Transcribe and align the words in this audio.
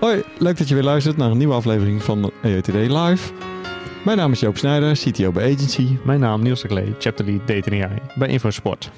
Hoi, 0.00 0.22
leuk 0.38 0.58
dat 0.58 0.68
je 0.68 0.74
weer 0.74 0.84
luistert 0.84 1.16
naar 1.16 1.30
een 1.30 1.38
nieuwe 1.38 1.54
aflevering 1.54 2.02
van 2.02 2.32
EOTD 2.42 2.68
Live. 2.68 3.32
Mijn 4.04 4.16
naam 4.16 4.32
is 4.32 4.40
Joop 4.40 4.56
Snijder, 4.56 4.92
CTO 4.92 5.32
bij 5.32 5.52
Agency. 5.52 5.86
Mijn 6.04 6.20
naam 6.20 6.42
Niels 6.42 6.62
de 6.62 6.68
Klee, 6.68 6.94
Chapter 6.98 7.24
Lead 7.24 7.46
Data 7.46 7.70
AI 7.70 7.98
bij 8.14 8.28
InfoSport. 8.28 8.90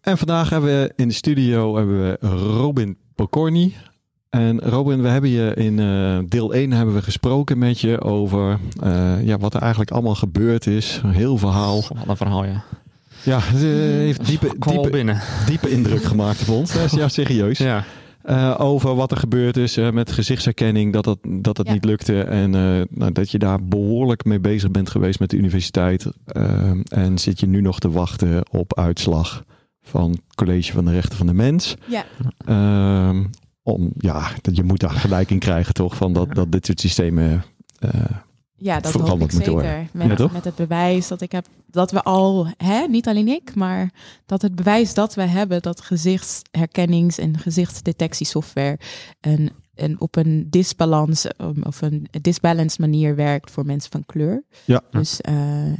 En 0.00 0.18
vandaag 0.18 0.50
hebben 0.50 0.70
we 0.70 0.92
in 0.96 1.08
de 1.08 1.14
studio 1.14 1.76
hebben 1.76 2.00
we 2.00 2.26
Robin 2.56 2.96
Pokorny. 3.14 3.74
En 4.30 4.60
Robin, 4.60 5.02
we 5.02 5.08
hebben 5.08 5.30
je 5.30 5.54
in 5.54 5.78
uh, 5.78 6.18
deel 6.26 6.54
1 6.54 6.72
hebben 6.72 6.94
we 6.94 7.02
gesproken 7.02 7.58
met 7.58 7.80
je 7.80 8.00
over 8.00 8.58
uh, 8.84 9.24
ja, 9.26 9.38
wat 9.38 9.54
er 9.54 9.60
eigenlijk 9.60 9.90
allemaal 9.90 10.14
gebeurd 10.14 10.66
is. 10.66 11.00
Een 11.02 11.10
heel 11.10 11.38
verhaal. 11.38 11.76
Wat 11.76 12.08
een 12.08 12.16
verhaal, 12.16 12.44
ja. 12.44 12.64
Ja, 13.22 13.38
het 13.42 13.62
uh, 13.62 13.70
heeft 13.78 14.26
diepe, 14.26 14.54
diepe, 14.58 15.16
diepe 15.46 15.70
indruk 15.70 16.02
gemaakt 16.02 16.40
op 16.40 16.48
ons. 16.48 16.72
Ja, 16.96 17.08
serieus. 17.08 17.58
Ja. 17.58 17.84
Uh, 18.24 18.54
over 18.58 18.94
wat 18.94 19.10
er 19.10 19.16
gebeurd 19.16 19.56
is 19.56 19.78
uh, 19.78 19.90
met 19.90 20.12
gezichtsherkenning, 20.12 20.92
dat, 20.92 21.04
dat, 21.04 21.18
dat 21.22 21.56
het 21.56 21.66
ja. 21.66 21.72
niet 21.72 21.84
lukte. 21.84 22.22
En 22.22 22.52
uh, 22.54 22.82
nou, 22.90 23.12
dat 23.12 23.30
je 23.30 23.38
daar 23.38 23.64
behoorlijk 23.64 24.24
mee 24.24 24.40
bezig 24.40 24.70
bent 24.70 24.90
geweest 24.90 25.20
met 25.20 25.30
de 25.30 25.36
universiteit. 25.36 26.06
en 26.88 27.18
zit 27.18 27.40
je 27.40 27.46
nu 27.46 27.60
nog 27.60 27.78
te 27.78 27.90
wachten 27.90 28.42
op 28.50 28.78
uitslag 28.78 29.44
van 29.82 30.10
het 30.10 30.20
College 30.34 30.72
van 30.72 30.84
de 30.84 30.92
Rechten 30.92 31.18
van 31.18 31.26
de 31.26 31.34
Mens. 31.34 31.76
Ja. 31.86 32.04
Ehm, 32.44 33.24
om, 33.62 33.92
ja, 33.98 34.30
dat 34.40 34.56
je 34.56 34.64
moet 34.64 34.80
daar 34.80 34.90
gelijk 34.90 35.30
in 35.30 35.38
krijgen, 35.38 35.74
toch? 35.74 35.96
Van 35.96 36.12
dat, 36.12 36.34
dat 36.34 36.52
dit 36.52 36.66
soort 36.66 36.80
systemen 36.80 37.44
ja, 38.60 38.80
dat 38.80 38.92
hoop 38.92 39.20
ik 39.20 39.30
zeker. 39.30 39.88
Met, 39.92 40.18
ja, 40.18 40.28
met 40.32 40.44
het 40.44 40.54
bewijs 40.54 41.08
dat 41.08 41.20
ik 41.20 41.32
heb, 41.32 41.46
dat 41.66 41.90
we 41.90 42.02
al, 42.02 42.46
hè, 42.56 42.86
niet 42.88 43.08
alleen 43.08 43.28
ik, 43.28 43.54
maar 43.54 43.90
dat 44.26 44.42
het 44.42 44.54
bewijs 44.54 44.94
dat 44.94 45.14
we 45.14 45.22
hebben 45.22 45.62
dat 45.62 45.80
gezichtsherkennings- 45.80 47.18
en 47.18 47.38
gezichtsdetectiesoftware 47.38 48.78
een, 49.20 49.50
een, 49.74 50.00
op 50.00 50.16
een 50.16 50.46
disbalans 50.50 51.26
of 51.62 51.82
een 51.82 52.06
disbalanced 52.20 52.78
manier 52.78 53.16
werkt 53.16 53.50
voor 53.50 53.66
mensen 53.66 53.90
van 53.90 54.04
kleur. 54.06 54.42
Ja. 54.64 54.82
Dus 54.90 55.20
uh, 55.28 55.34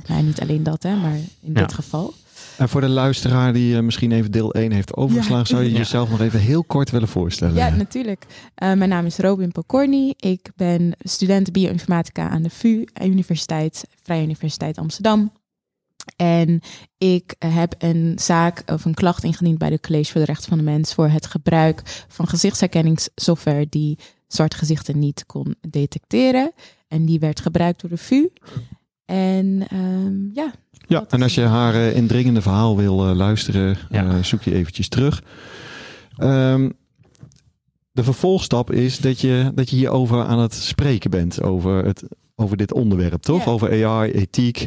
nou, 0.07 0.23
niet 0.23 0.41
alleen 0.41 0.63
dat, 0.63 0.83
hè, 0.83 0.97
maar 0.97 1.15
in 1.41 1.53
Ja. 1.55 1.61
dit 1.61 1.73
geval. 1.73 2.15
En 2.61 2.69
voor 2.69 2.81
de 2.81 2.89
luisteraar 2.89 3.53
die 3.53 3.75
uh, 3.75 3.81
misschien 3.81 4.13
even 4.13 4.31
deel 4.31 4.55
1 4.55 4.73
heeft 4.73 4.97
overgeslagen, 4.97 5.47
zou 5.47 5.63
je 5.63 5.73
jezelf 5.73 6.11
nog 6.11 6.21
even 6.21 6.41
heel 6.41 6.65
kort 6.65 6.91
willen 6.91 7.09
voorstellen? 7.09 7.55
Ja, 7.55 7.69
natuurlijk. 7.69 8.25
Uh, 8.29 8.73
mijn 8.73 8.89
naam 8.89 9.07
is 9.07 9.19
Robin 9.19 9.53
Pokorny. 9.53 10.15
Ik 10.17 10.51
ben 10.57 10.93
student 10.99 11.53
bioinformatica 11.53 12.29
aan 12.29 12.43
de 12.43 12.51
VU 12.51 12.85
Universiteit, 13.03 13.85
Vrije 14.03 14.23
Universiteit 14.23 14.79
Amsterdam. 14.79 15.33
En 16.17 16.61
ik 16.99 17.35
heb 17.39 17.75
een 17.79 18.13
zaak 18.17 18.63
of 18.67 18.85
een 18.85 18.95
klacht 18.95 19.25
ingediend 19.25 19.59
bij 19.59 19.71
de 19.71 19.81
College 19.81 20.13
voor 20.13 20.21
de 20.21 20.27
Rechten 20.27 20.49
van 20.49 20.59
de 20.59 20.65
Mens 20.65 20.95
voor 20.95 21.09
het 21.09 21.27
gebruik 21.27 22.05
van 22.09 22.29
gezichtsherkenningssoftware 22.29 23.67
die 23.69 23.99
zwarte 24.27 24.57
gezichten 24.57 24.99
niet 24.99 25.27
kon 25.27 25.55
detecteren. 25.61 26.53
En 26.89 27.05
die 27.05 27.19
werd 27.19 27.41
gebruikt 27.41 27.81
door 27.81 27.91
de 27.91 27.97
VU. 27.97 28.29
En 29.11 29.63
um, 29.73 30.31
ja. 30.35 30.53
Ja, 30.87 31.05
en 31.09 31.23
als 31.23 31.35
je 31.35 31.41
haar 31.41 31.75
uh, 31.75 31.97
indringende 31.97 32.43
verhaal 32.43 32.77
wil 32.77 33.09
uh, 33.11 33.15
luisteren, 33.17 33.77
Ja. 33.91 34.05
uh, 34.05 34.23
zoek 34.23 34.43
je 34.43 34.55
eventjes 34.55 34.89
terug. 34.89 35.23
Um, 36.19 36.73
de 37.93 38.05
vervolgstap 38.05 38.71
is 38.73 38.99
dat 38.99 39.21
je, 39.21 39.53
dat 39.55 39.71
je 39.71 39.77
hierover 39.77 40.25
aan 40.25 40.39
het 40.39 40.55
spreken 40.55 41.11
bent, 41.11 41.43
over, 41.43 41.85
het, 41.85 42.03
over 42.35 42.57
dit 42.57 42.73
onderwerp, 42.73 43.23
toch? 43.23 43.45
Ja. 43.45 43.51
Over 43.51 43.87
AI, 43.87 44.11
ethiek. 44.13 44.67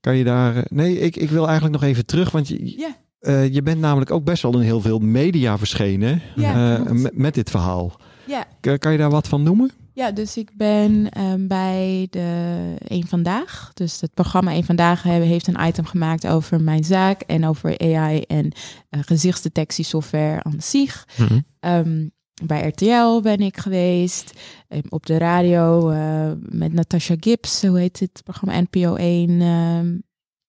Kan 0.00 0.16
je 0.16 0.24
daar... 0.24 0.56
eh, 0.56 0.62
Nee, 0.68 0.98
ik, 0.98 1.16
ik 1.16 1.30
wil 1.30 1.44
eigenlijk 1.48 1.80
nog 1.80 1.90
even 1.90 2.06
terug, 2.06 2.30
want 2.30 2.48
je, 2.48 2.78
Ja. 2.78 2.96
uh, 3.20 3.52
je 3.54 3.62
bent 3.62 3.80
namelijk 3.80 4.10
ook 4.10 4.24
best 4.24 4.42
wel 4.42 4.54
in 4.54 4.60
heel 4.60 4.80
veel 4.80 4.98
media 4.98 5.58
verschenen 5.58 6.22
Ja, 6.36 6.78
uh, 6.78 7.06
met, 7.12 7.34
dit 7.34 7.50
verhaal. 7.50 7.96
Ja. 8.26 8.44
K- 8.60 8.78
kan 8.80 8.92
je 8.92 8.98
daar 8.98 9.10
wat 9.10 9.28
van 9.28 9.42
noemen? 9.42 9.70
Ja, 9.94 10.10
dus 10.12 10.36
ik 10.36 10.56
ben 10.56 11.10
ehm, 11.10 11.46
bij 11.46 12.06
de 12.10 12.74
Eén 12.78 13.06
Vandaag. 13.06 13.70
Dus 13.74 14.00
het 14.00 14.14
programma 14.14 14.52
Eén 14.54 14.64
Vandaag 14.64 15.02
he- 15.02 15.20
heeft 15.20 15.46
een 15.46 15.66
item 15.66 15.84
gemaakt 15.84 16.26
over 16.26 16.60
mijn 16.60 16.84
zaak 16.84 17.20
en 17.20 17.46
over 17.46 17.78
AI 17.78 18.20
en 18.20 18.52
eh, 18.88 19.00
gezichtsdetectiesoftware 19.04 20.42
aan 20.42 20.60
zich. 20.60 21.08
Mhm. 21.18 21.40
Ehm, 21.60 22.08
bij 22.44 22.68
RTL 22.68 23.20
ben 23.20 23.38
ik 23.38 23.56
geweest. 23.56 24.32
Ehm, 24.68 24.82
op 24.88 25.06
de 25.06 25.18
radio 25.18 25.90
eh, 25.90 26.32
met 26.38 26.72
Natasha 26.72 27.14
Gibbs, 27.20 27.62
hoe 27.62 27.78
heet 27.78 28.00
het 28.00 28.20
programma? 28.24 28.60
NPO 28.70 28.94
1 28.94 29.40
ehm, 29.40 29.98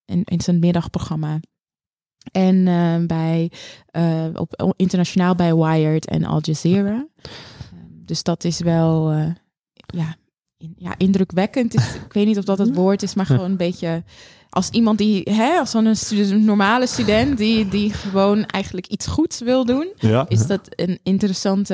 in, 0.06 0.23
in 0.23 0.41
zijn 0.41 0.59
middagprogramma. 0.59 1.40
En 2.31 2.63
bij, 3.07 3.51
eh, 3.85 4.25
op, 4.34 4.73
internationaal 4.75 5.35
bij 5.35 5.56
Wired 5.56 6.06
en 6.06 6.23
Al 6.23 6.40
Jazeera. 6.41 7.07
Dus 8.06 8.23
dat 8.23 8.44
is 8.44 8.59
wel 8.59 9.13
ja, 9.93 10.15
in- 10.57 10.73
ja, 10.77 10.93
indrukwekkend. 10.97 11.73
Is, 11.73 11.95
ik 11.95 12.13
weet 12.13 12.25
niet 12.25 12.37
of 12.37 12.43
dat 12.43 12.57
het 12.57 12.75
woord 12.75 13.03
is, 13.03 13.13
maar 13.13 13.25
gewoon 13.25 13.51
een 13.51 13.57
beetje 13.57 14.03
als 14.49 14.69
iemand 14.69 14.97
die, 14.97 15.21
hè, 15.31 15.57
als 15.57 15.73
een 15.73 16.45
normale 16.45 16.87
student 16.87 17.37
die, 17.37 17.67
die 17.67 17.93
gewoon 17.93 18.45
eigenlijk 18.45 18.87
iets 18.87 19.07
goeds 19.07 19.39
wil 19.41 19.65
doen, 19.65 19.87
Ja. 19.95 20.25
is 20.27 20.47
dat 20.47 20.61
een 20.69 20.99
interessante 21.03 21.73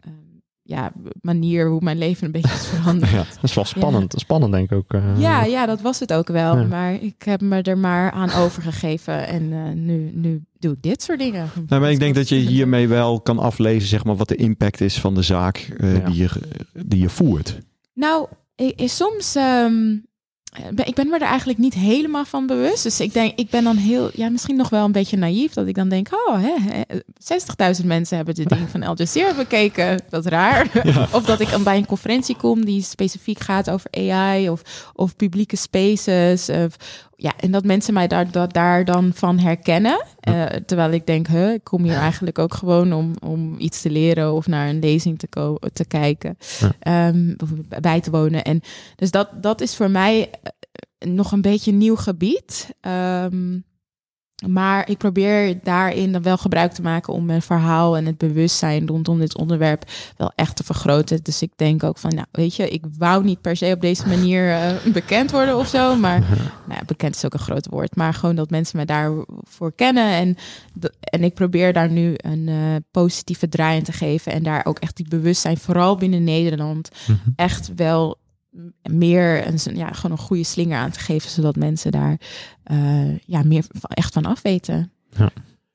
eh, 0.00 0.10
ja, 0.62 0.92
manier 1.20 1.68
hoe 1.68 1.80
mijn 1.82 1.98
leven 1.98 2.26
een 2.26 2.32
beetje 2.32 2.54
is 2.54 2.66
veranderd. 2.66 3.10
Ja. 3.10 3.16
Dat 3.16 3.38
is 3.42 3.54
wel 3.54 3.64
spannend. 3.64 4.14
Spannend 4.16 4.52
denk 4.52 4.70
ik 4.70 4.76
ook. 4.76 4.92
eh. 4.92 5.20
Ja, 5.20 5.44
ja, 5.44 5.66
dat 5.66 5.80
was 5.80 5.98
het 6.00 6.12
ook 6.12 6.28
wel. 6.28 6.66
Maar 6.66 6.92
ik 6.94 7.22
heb 7.22 7.40
me 7.40 7.62
er 7.62 7.78
maar 7.78 8.10
aan 8.10 8.32
overgegeven. 8.32 9.26
En 9.26 9.52
eh, 9.52 9.72
nu, 9.74 10.10
nu 10.14 10.42
doe 10.60 10.72
ik 10.72 10.82
dit 10.82 11.02
soort 11.02 11.18
dingen. 11.18 11.50
Nou, 11.68 11.80
maar 11.80 11.90
ik 11.90 11.98
denk 12.00 12.14
dat 12.14 12.28
je 12.28 12.34
hiermee 12.34 12.88
wel 12.88 13.20
kan 13.20 13.38
aflezen, 13.38 13.88
zeg 13.88 14.04
maar, 14.04 14.16
wat 14.16 14.28
de 14.28 14.36
impact 14.36 14.80
is 14.80 14.98
van 15.00 15.14
de 15.14 15.22
zaak 15.22 15.56
eh, 15.78 15.96
Ja. 15.96 16.04
die, 16.10 16.16
je, 16.16 16.28
die 16.86 17.00
je 17.00 17.08
voert. 17.08 17.58
Nou, 17.94 18.26
i- 18.62 18.72
i- 18.80 18.88
soms. 18.88 19.34
ehm, 19.34 19.96
ben, 20.74 20.86
ik 20.86 20.94
ben 20.94 21.08
me 21.08 21.14
er 21.14 21.20
eigenlijk 21.26 21.58
niet 21.58 21.74
helemaal 21.74 22.24
van 22.24 22.46
bewust. 22.46 22.82
Dus 22.82 23.00
ik 23.00 23.12
denk, 23.12 23.32
ik 23.38 23.50
ben 23.50 23.64
dan 23.64 23.76
heel, 23.76 24.10
ja, 24.14 24.28
misschien 24.30 24.56
nog 24.56 24.68
wel 24.68 24.84
een 24.84 24.92
beetje 24.92 25.16
naïef. 25.16 25.52
Dat 25.52 25.66
ik 25.66 25.74
dan 25.74 25.88
denk, 25.88 26.08
oh, 26.28 26.40
hè, 26.42 26.54
hè, 26.60 26.82
60.000 27.80 27.86
mensen 27.86 28.16
hebben 28.16 28.34
dit 28.34 28.48
ding 28.48 28.68
van 28.70 28.82
Al 28.82 28.96
Jazeera 28.96 29.34
bekeken. 29.34 30.02
Dat 30.08 30.24
is 30.24 30.30
raar. 30.30 30.70
Of 31.12 31.24
dat 31.24 31.40
ik 31.40 31.50
dan 31.50 31.62
bij 31.62 31.76
een 31.76 31.86
conferentie 31.86 32.36
kom 32.36 32.64
die 32.64 32.82
specifiek 32.82 33.40
gaat 33.40 33.70
over 33.70 33.90
AI 33.90 34.50
of, 34.50 34.90
of 34.94 35.16
publieke 35.16 35.56
spaces. 35.56 36.48
Of, 36.48 36.76
ja, 37.20 37.32
en 37.40 37.50
dat 37.50 37.64
mensen 37.64 37.94
mij 37.94 38.06
daar, 38.06 38.30
dat, 38.30 38.52
daar 38.52 38.84
dan 38.84 39.10
van 39.14 39.38
herkennen. 39.38 40.04
Eh, 40.20 40.44
terwijl 40.44 40.90
ik 40.90 41.06
denk, 41.06 41.26
huh, 41.26 41.52
ik 41.52 41.64
kom 41.64 41.82
hier 41.82 41.94
eigenlijk 41.96 42.38
ook 42.38 42.54
gewoon 42.54 42.92
om, 42.92 43.14
om 43.24 43.54
iets 43.58 43.82
te 43.82 43.90
leren 43.90 44.32
of 44.32 44.46
naar 44.46 44.68
een 44.68 44.78
lezing 44.78 45.18
te, 45.18 45.26
ko- 45.28 45.58
te 45.72 45.84
kijken. 45.84 46.38
Ja. 46.58 46.72
Ehm, 47.08 47.34
of 47.36 47.50
bij 47.80 48.00
te 48.00 48.10
wonen. 48.10 48.44
En 48.44 48.60
dus 48.96 49.10
dat, 49.10 49.28
dat 49.42 49.60
is 49.60 49.76
voor 49.76 49.90
mij 49.90 50.30
eh, 50.42 51.08
nog 51.08 51.32
een 51.32 51.42
beetje 51.42 51.70
een 51.70 51.78
nieuw 51.78 51.96
gebied. 51.96 52.74
Ehm, 52.80 53.58
maar 54.46 54.90
ik 54.90 54.98
probeer 54.98 55.58
daarin 55.62 56.12
dan 56.12 56.22
wel 56.22 56.36
gebruik 56.36 56.72
te 56.72 56.82
maken 56.82 57.12
om 57.12 57.24
mijn 57.24 57.42
verhaal 57.42 57.96
en 57.96 58.06
het 58.06 58.18
bewustzijn 58.18 58.86
rondom 58.86 59.18
dit 59.18 59.36
onderwerp 59.36 59.84
wel 60.16 60.32
echt 60.34 60.56
te 60.56 60.64
vergroten. 60.64 61.20
Dus 61.22 61.42
ik 61.42 61.50
denk 61.56 61.82
ook 61.84 61.98
van, 61.98 62.14
nou 62.14 62.26
weet 62.32 62.54
je, 62.56 62.68
ik 62.70 62.84
wou 62.98 63.24
niet 63.24 63.40
per 63.40 63.56
se 63.56 63.72
op 63.74 63.80
deze 63.80 64.06
manier 64.08 64.50
eh, 64.52 64.92
bekend 64.92 65.30
worden 65.30 65.56
of 65.56 65.68
zo. 65.68 65.96
Maar 65.96 66.20
nou 66.68 66.78
ja, 66.78 66.82
bekend 66.86 67.14
is 67.14 67.24
ook 67.24 67.32
een 67.34 67.38
groot 67.38 67.66
woord. 67.70 67.96
Maar 67.96 68.14
gewoon 68.14 68.36
dat 68.36 68.50
mensen 68.50 68.78
me 68.78 68.84
daarvoor 68.84 69.72
kennen. 69.76 70.10
En, 70.12 70.36
en 71.00 71.24
ik 71.24 71.34
probeer 71.34 71.72
daar 71.72 71.90
nu 71.90 72.14
een 72.16 72.48
eh, 72.48 72.54
positieve 72.90 73.48
draai 73.48 73.76
in 73.78 73.84
te 73.84 73.92
geven. 73.92 74.32
En 74.32 74.42
daar 74.42 74.64
ook 74.64 74.78
echt 74.78 74.96
die 74.96 75.08
bewustzijn, 75.08 75.58
vooral 75.58 75.96
binnen 75.96 76.24
Nederland, 76.24 76.88
Mhm. 77.06 77.16
echt 77.36 77.70
wel 77.76 78.18
meer 78.90 79.46
een, 79.46 79.76
ja, 79.76 79.92
gewoon 79.92 80.10
een 80.18 80.22
goede 80.24 80.44
slinger 80.44 80.78
aan 80.78 80.90
te 80.90 80.98
geven. 81.00 81.30
Zodat 81.30 81.56
mensen 81.56 81.90
daar 81.92 82.20
eh, 82.62 83.18
ja, 83.18 83.42
meer 83.44 83.64
van, 83.68 83.90
echt 83.90 84.12
van 84.12 84.24
af 84.26 84.42
weten. 84.42 84.92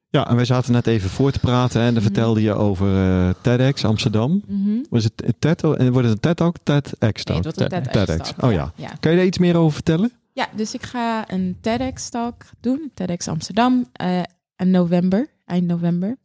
Ja, 0.09 0.27
en 0.29 0.35
wij 0.35 0.45
zaten 0.45 0.71
net 0.71 0.87
even 0.87 1.09
voor 1.09 1.31
te 1.31 1.39
praten 1.39 1.79
en 1.81 1.85
dan 1.85 1.93
Mhm. 1.93 2.03
vertelde 2.03 2.41
je 2.41 2.53
over 2.53 2.87
eh, 3.27 3.29
TEDx 3.41 3.85
Amsterdam. 3.85 4.43
Was 4.89 5.03
het 5.03 5.33
TED, 5.39 5.63
en 5.63 5.91
wordt 5.91 6.07
het 6.07 6.15
een 6.15 6.19
TED 6.35 6.41
ook? 6.41 6.55
TEDx 6.63 7.23
Nee, 7.23 7.41
talk? 7.41 7.53
TED- 7.53 7.69
TEDx. 7.69 7.91
TEDx. 7.91 8.31
talk, 8.31 8.43
Oh 8.43 8.51
ja. 8.51 8.73
ja. 8.75 8.91
Kan 8.99 9.11
je 9.11 9.17
daar 9.17 9.25
iets 9.25 9.37
meer 9.37 9.55
over 9.57 9.73
vertellen? 9.73 10.11
Ja, 10.33 10.47
dus 10.55 10.73
ik 10.73 10.83
ga 10.83 11.31
een 11.31 11.57
TEDx-talk 11.61 12.43
doen, 12.59 12.91
TEDx 12.93 13.27
Amsterdam, 13.27 13.85
eh 13.93 14.21
in 14.57 14.71
november, 14.71 15.27
eind 15.45 15.67
november. 15.67 16.17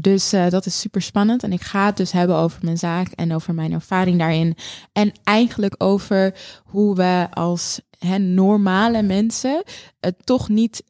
Dus 0.00 0.32
eh, 0.32 0.48
dat 0.48 0.66
is 0.66 0.80
super 0.80 1.02
spannend. 1.02 1.42
En 1.42 1.52
ik 1.52 1.60
ga 1.60 1.86
het 1.86 1.96
dus 1.96 2.12
hebben 2.12 2.36
over 2.36 2.58
mijn 2.62 2.78
zaak 2.78 3.08
en 3.08 3.34
over 3.34 3.54
mijn 3.54 3.72
ervaring 3.72 4.18
daarin. 4.18 4.56
En 4.92 5.12
eigenlijk 5.24 5.74
over 5.78 6.34
hoe 6.64 6.94
we 6.94 7.26
als 7.30 7.80
hè, 7.98 8.18
normale 8.18 9.02
mensen 9.02 9.62
het 10.00 10.26
toch 10.26 10.48
niet 10.48 10.84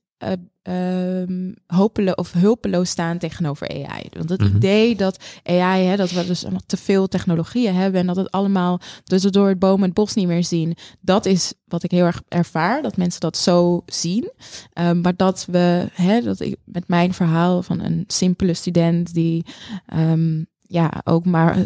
hopelo 1.67 2.13
of 2.13 2.33
hulpeloos 2.33 2.91
staan 2.91 3.19
tegenover 3.19 3.69
AI. 3.69 4.09
Want 4.17 4.29
het 4.29 4.41
Mhm. 4.41 4.57
idee 4.57 4.97
dat 4.97 5.19
AI, 5.45 5.85
hè, 5.85 5.97
dat 5.97 6.11
we 6.11 6.27
dus 6.27 6.43
allemaal 6.43 6.61
te 6.67 6.77
veel 6.77 7.09
technologieën 7.09 7.75
hebben 7.75 8.01
en 8.01 8.07
dat 8.07 8.17
het 8.17 8.31
allemaal, 8.31 8.81
dus 9.05 9.23
we 9.23 9.31
door 9.31 9.49
het 9.49 9.59
boom 9.59 9.83
het 9.83 9.95
bos 9.95 10.15
niet 10.15 10.27
meer 10.27 10.45
zien, 10.45 10.77
dat 11.01 11.27
is 11.27 11.53
wat 11.65 11.83
ik 11.83 11.91
heel 11.91 12.05
erg 12.05 12.23
ervaar, 12.29 12.83
dat 12.83 12.97
mensen 12.97 13.21
dat 13.21 13.37
zo 13.37 13.83
zien. 13.87 14.33
Ehm, 14.73 15.01
maar 15.01 15.17
dat 15.17 15.47
we, 15.51 15.89
hè, 15.93 16.21
dat 16.23 16.41
ik 16.41 16.57
met 16.65 16.89
mijn 16.89 17.15
verhaal 17.15 17.63
van 17.63 17.81
een 17.81 18.05
simpele 18.07 18.55
student 18.55 19.15
die 19.15 19.45
ehm, 19.87 20.43
ja, 20.61 21.01
ook 21.05 21.25
maar 21.25 21.57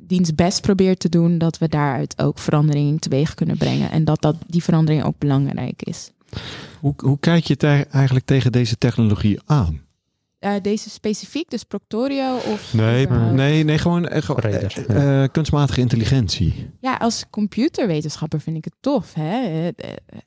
diens 0.00 0.34
best 0.34 0.60
probeert 0.60 0.98
te 1.00 1.08
doen, 1.08 1.38
dat 1.38 1.58
we 1.58 1.68
daaruit 1.68 2.22
ook 2.22 2.38
verandering 2.38 3.00
teweeg 3.00 3.34
kunnen 3.34 3.56
brengen. 3.56 3.90
En 3.90 4.04
dat, 4.04 4.22
dat 4.22 4.36
die 4.46 4.62
verandering 4.62 5.04
ook 5.04 5.18
belangrijk 5.18 5.82
is. 5.82 6.10
Hoe, 6.84 6.94
hoe 6.96 7.18
kijk 7.20 7.44
je 7.44 7.56
te- 7.56 7.86
eigenlijk 7.90 8.26
tegen 8.26 8.52
deze 8.52 8.78
technologie 8.78 9.40
aan? 9.46 9.80
Eh, 10.38 10.52
deze 10.62 10.90
specifiek, 10.90 11.50
dus 11.50 11.62
Proctorio 11.62 12.36
of... 12.36 12.74
Nee, 12.74 13.04
überhaupt? 13.04 13.34
nee, 13.34 13.64
nee 13.64 13.78
gewoon, 13.78 14.06
gewoon, 14.10 14.40
Breder, 14.40 14.84
eh, 14.88 15.22
eh, 15.22 15.30
kunstmatige 15.32 15.80
intelligentie. 15.80 16.70
Ja, 16.80 16.94
als 16.94 17.24
computerwetenschapper 17.30 18.40
vind 18.40 18.56
ik 18.56 18.64
het 18.64 18.74
tof. 18.80 19.14
Hè? 19.14 19.70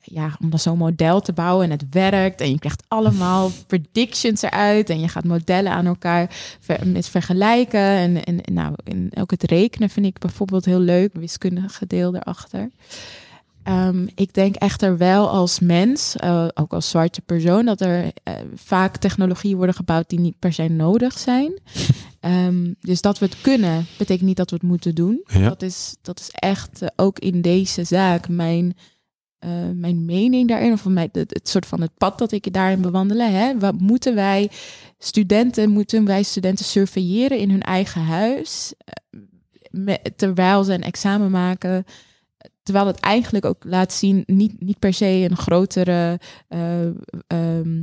Ja, 0.02 0.36
om 0.40 0.50
dan 0.50 0.58
zo'n 0.58 0.78
model 0.78 1.20
te 1.20 1.32
bouwen 1.32 1.64
en 1.64 1.70
het 1.70 1.84
werkt. 1.90 2.40
En 2.40 2.50
je 2.50 2.58
krijgt 2.58 2.84
allemaal 2.88 3.50
predictions 3.66 4.42
eruit. 4.42 4.90
En 4.90 5.00
je 5.00 5.08
gaat 5.08 5.24
modellen 5.24 5.72
aan 5.72 5.86
elkaar 5.86 6.26
ver, 6.60 6.86
met 6.86 7.08
vergelijken. 7.08 7.80
En, 7.80 8.24
en, 8.24 8.40
en 8.40 8.54
nou, 8.54 8.74
en 8.84 9.10
ook 9.14 9.30
het 9.30 9.42
rekenen 9.42 9.90
vind 9.90 10.06
ik 10.06 10.18
bijvoorbeeld 10.18 10.64
heel 10.64 10.80
leuk. 10.80 11.10
Wiskundige 11.14 11.86
deel 11.86 12.14
erachter. 12.14 12.70
Ehm, 13.68 14.06
ik 14.14 14.34
denk 14.34 14.54
echter 14.54 14.96
wel 14.96 15.28
als 15.28 15.60
mens, 15.60 16.16
eh, 16.16 16.48
ook 16.54 16.72
als 16.72 16.90
zwarte 16.90 17.20
persoon, 17.20 17.64
dat 17.64 17.80
er 17.80 18.12
eh, 18.22 18.34
vaak 18.54 18.96
technologieën 18.96 19.56
worden 19.56 19.74
gebouwd 19.74 20.08
die 20.08 20.20
niet 20.20 20.38
per 20.38 20.52
se 20.52 20.68
nodig 20.68 21.18
zijn. 21.18 21.52
Ehm, 22.20 22.72
dus 22.80 23.00
dat 23.00 23.18
we 23.18 23.24
het 23.24 23.40
kunnen, 23.40 23.86
betekent 23.98 24.26
niet 24.26 24.36
dat 24.36 24.50
we 24.50 24.56
het 24.56 24.64
moeten 24.64 24.94
doen. 24.94 25.20
Ja. 25.24 25.48
Dat, 25.48 25.62
is, 25.62 25.96
dat 26.02 26.20
is 26.20 26.28
echt 26.30 26.82
eh, 26.82 26.88
ook 26.96 27.18
in 27.18 27.40
deze 27.42 27.84
zaak 27.84 28.28
mijn, 28.28 28.76
mijn 29.74 30.04
mening 30.04 30.48
daarin. 30.48 30.72
Of 30.72 30.84
mijn, 30.84 31.08
het, 31.12 31.34
het 31.34 31.48
soort 31.48 31.66
van 31.66 31.80
het 31.80 31.94
pad 31.98 32.18
dat 32.18 32.32
ik 32.32 32.52
daarin 32.52 32.80
bewandelen. 32.80 33.32
Hè? 33.32 33.58
Wat 33.58 33.80
moeten 33.80 34.14
wij 34.14 34.50
studenten, 34.98 35.70
moeten 35.70 36.04
wij 36.04 36.22
studenten 36.22 36.64
surveilleren 36.64 37.38
in 37.38 37.50
hun 37.50 37.62
eigen 37.62 38.02
huis? 38.02 38.74
met- 39.70 40.12
terwijl 40.16 40.64
ze 40.64 40.72
een 40.72 40.82
examen 40.82 41.30
maken. 41.30 41.84
Terwijl 42.68 42.86
het 42.86 43.00
eigenlijk 43.00 43.44
ook 43.44 43.64
laat 43.64 43.92
zien, 43.92 44.22
niet, 44.26 44.60
niet 44.60 44.78
per 44.78 44.92
se 44.92 45.06
een 45.30 45.36
grotere 45.36 46.20
eh, 46.48 46.86
ehm, 47.26 47.82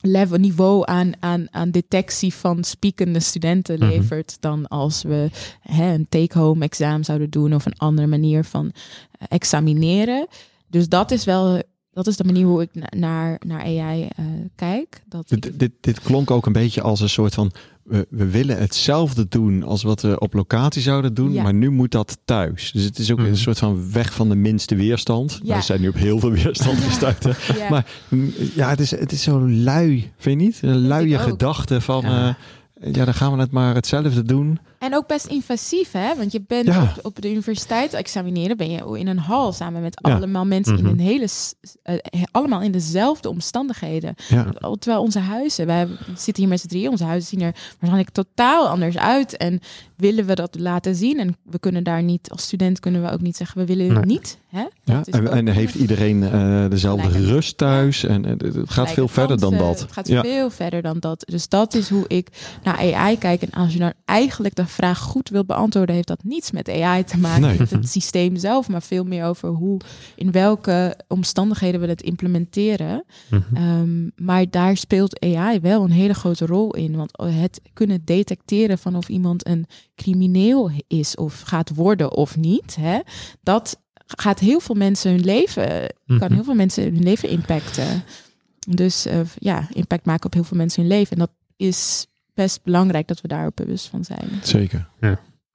level, 0.00 0.38
niveau 0.38 0.82
aan, 0.86 1.12
aan, 1.20 1.46
aan 1.50 1.70
detectie 1.70 2.34
van 2.34 2.64
spiekende 2.64 3.20
studenten 3.20 3.78
Mhm. 3.78 3.88
levert 3.88 4.36
dan 4.40 4.68
als 4.68 5.02
we 5.02 5.30
hè, 5.60 5.94
een 5.94 6.06
take-home 6.08 6.64
examen 6.64 7.04
zouden 7.04 7.30
doen 7.30 7.54
of 7.54 7.66
een 7.66 7.78
andere 7.78 8.06
manier 8.06 8.44
van 8.44 8.72
eh, 9.12 9.26
examineren. 9.28 10.26
Dus 10.68 10.88
dat 10.88 11.10
is 11.10 11.24
wel 11.24 11.62
dat 11.90 12.06
is 12.06 12.16
de 12.16 12.24
manier 12.24 12.46
hoe 12.46 12.62
ik 12.62 12.74
na- 12.74 12.86
naar, 12.96 13.40
naar 13.46 13.60
AI 13.60 14.02
eh, 14.16 14.24
kijk. 14.54 15.02
Dat 15.08 15.28
dit, 15.54 15.72
dit 15.80 16.00
klonk 16.00 16.30
ook 16.30 16.46
een 16.46 16.52
beetje 16.52 16.82
als 16.82 17.00
een 17.00 17.08
soort 17.08 17.34
van. 17.34 17.52
We, 17.84 18.06
we 18.10 18.30
willen 18.30 18.58
hetzelfde 18.58 19.26
doen 19.28 19.62
als 19.62 19.82
wat 19.82 20.00
we 20.02 20.18
op 20.18 20.34
locatie 20.34 20.82
zouden 20.82 21.14
doen, 21.14 21.32
Ja. 21.32 21.42
maar 21.42 21.54
nu 21.54 21.70
moet 21.70 21.90
dat 21.90 22.18
thuis. 22.24 22.70
Dus 22.72 22.84
het 22.84 22.98
is 22.98 23.10
ook 23.12 23.18
Mhm. 23.18 23.26
een 23.28 23.36
soort 23.36 23.58
van 23.58 23.92
weg 23.92 24.12
van 24.14 24.28
de 24.28 24.34
minste 24.34 24.74
weerstand. 24.74 25.40
Ja. 25.42 25.56
We 25.56 25.62
zijn 25.62 25.80
nu 25.80 25.88
op 25.88 25.94
heel 25.94 26.18
veel 26.18 26.30
weerstand 26.42 26.78
gestuurd. 26.78 27.36
ja. 27.58 27.68
Maar 27.70 27.86
mm, 28.08 28.32
ja, 28.54 28.68
het 28.68 28.80
is, 28.80 28.90
het 28.90 29.12
is 29.12 29.22
zo 29.22 29.48
lui, 29.48 30.12
vind 30.18 30.40
je 30.40 30.46
niet? 30.46 30.58
Een 30.62 30.86
luie 30.86 31.18
gedachte 31.18 31.80
van. 31.80 32.00
Ja. 32.02 32.36
eh, 32.80 32.92
ja, 32.94 33.04
dan 33.04 33.14
gaan 33.14 33.32
we 33.34 33.38
het 33.40 33.50
maar 33.50 33.74
hetzelfde 33.74 34.22
doen. 34.22 34.58
En 34.84 34.94
ook 34.96 35.06
best 35.06 35.26
invasief, 35.26 35.92
hè? 35.92 36.14
Want 36.16 36.32
je 36.32 36.42
bent 36.46 36.66
Ja. 36.66 36.82
op, 36.82 37.04
op 37.06 37.20
de 37.22 37.30
universiteit 37.30 37.92
examineren, 37.92 38.56
ben 38.56 38.70
je 38.70 38.98
in 38.98 39.06
een 39.06 39.18
hal 39.18 39.52
samen 39.52 39.82
met 39.82 39.98
Ja. 40.02 40.14
allemaal 40.14 40.44
mensen 40.46 40.74
Mhm. 40.74 40.84
in 40.86 40.90
een 40.92 40.98
hele, 41.00 41.28
eh, 41.82 42.22
allemaal 42.30 42.60
in 42.60 42.72
dezelfde 42.72 43.28
omstandigheden. 43.28 44.14
Ja, 44.28 44.46
Terwijl 44.78 45.02
onze 45.02 45.18
huizen, 45.18 45.66
wij 45.66 45.86
zitten 46.16 46.42
hier 46.42 46.48
met 46.48 46.60
z'n 46.60 46.66
drieën, 46.66 46.90
onze 46.90 47.04
huizen 47.04 47.28
zien 47.28 47.40
er 47.40 47.54
waarschijnlijk 47.78 48.10
totaal 48.10 48.68
anders 48.68 48.96
uit. 48.98 49.36
En 49.36 49.60
willen 49.96 50.26
we 50.26 50.34
dat 50.34 50.58
laten 50.58 50.94
zien? 50.94 51.18
En 51.18 51.36
we 51.42 51.58
kunnen 51.58 51.84
daar 51.84 52.02
niet, 52.02 52.30
als 52.30 52.42
student 52.42 52.80
kunnen 52.80 53.02
we 53.02 53.10
ook 53.10 53.20
niet 53.20 53.36
zeggen, 53.36 53.58
we 53.58 53.66
willen 53.66 53.84
het 53.86 53.94
Nee. 54.04 54.14
niet. 54.16 54.38
Hè? 54.48 54.64
ja. 54.84 55.02
En, 55.10 55.30
en 55.32 55.48
heeft 55.48 55.74
iedereen 55.74 56.22
eh, 56.22 56.68
dezelfde 56.70 57.08
rust 57.08 57.56
thuis? 57.58 58.04
En 58.04 58.24
eh, 58.24 58.30
het 58.54 58.70
gaat 58.70 58.90
veel 58.90 59.08
verder 59.08 59.40
dan 59.40 59.56
dat. 59.56 59.80
Het 59.80 59.92
gaat 59.92 60.08
veel 60.08 60.50
verder 60.50 60.82
dan 60.82 60.98
dat. 60.98 61.24
Dus 61.30 61.48
dat 61.48 61.74
is 61.74 61.88
hoe 61.88 62.04
ik 62.08 62.28
naar 62.62 62.76
AI 62.94 63.18
kijk. 63.18 63.42
En 63.42 63.50
als 63.50 63.72
je 63.72 63.78
nou 63.78 63.92
eigenlijk 64.04 64.54
de 64.54 64.66
vraag 64.74 64.98
goed 64.98 65.28
wilt 65.28 65.46
beantwoorden, 65.46 65.94
heeft 65.94 66.08
dat 66.08 66.24
niets 66.24 66.50
met 66.50 66.68
AI 66.68 67.04
te 67.04 67.18
maken, 67.18 67.40
Nee. 67.40 67.58
met 67.58 67.70
het 67.70 67.88
systeem 67.88 68.36
zelf, 68.36 68.68
maar 68.68 68.82
veel 68.82 69.04
meer 69.04 69.24
over 69.24 69.48
hoe, 69.48 69.80
in 70.16 70.32
welke 70.32 70.96
omstandigheden 71.08 71.80
we 71.80 71.86
het 71.86 72.02
implementeren. 72.02 73.04
Mhm. 73.30 73.56
Ehm, 73.56 74.24
maar 74.26 74.50
daar 74.50 74.76
speelt 74.76 75.20
AI 75.24 75.60
wel 75.60 75.84
een 75.84 75.90
hele 75.90 76.14
grote 76.14 76.46
rol 76.46 76.74
in. 76.74 76.96
Want 76.96 77.10
het 77.22 77.60
kunnen 77.72 78.02
detecteren 78.04 78.78
van 78.78 78.96
of 78.96 79.08
iemand 79.08 79.46
een 79.46 79.66
crimineel 79.94 80.70
is 80.86 81.14
of 81.16 81.40
gaat 81.40 81.74
worden 81.74 82.12
of 82.12 82.36
niet, 82.36 82.76
hè, 82.80 82.98
dat 83.42 83.80
gaat 84.06 84.38
heel 84.38 84.60
veel 84.60 84.74
mensen 84.74 85.10
hun 85.10 85.24
leven, 85.24 85.66
kan 86.06 86.16
Mhm. 86.18 86.32
heel 86.32 86.44
veel 86.44 86.54
mensen 86.54 86.82
hun 86.82 87.02
leven 87.02 87.28
impacten. 87.28 88.04
Dus 88.68 89.06
eh, 89.06 89.20
ja, 89.38 89.68
impact 89.72 90.06
maken 90.06 90.26
op 90.26 90.32
heel 90.34 90.44
veel 90.44 90.56
mensen 90.56 90.80
hun 90.82 90.90
leven. 90.90 91.12
En 91.12 91.18
dat 91.18 91.30
is 91.56 92.06
best 92.34 92.62
belangrijk 92.62 93.08
dat 93.08 93.20
we 93.20 93.28
daar 93.28 93.46
ook 93.46 93.54
bewust 93.54 93.88
van 93.88 94.04
zijn. 94.04 94.28
Zeker. 94.42 94.88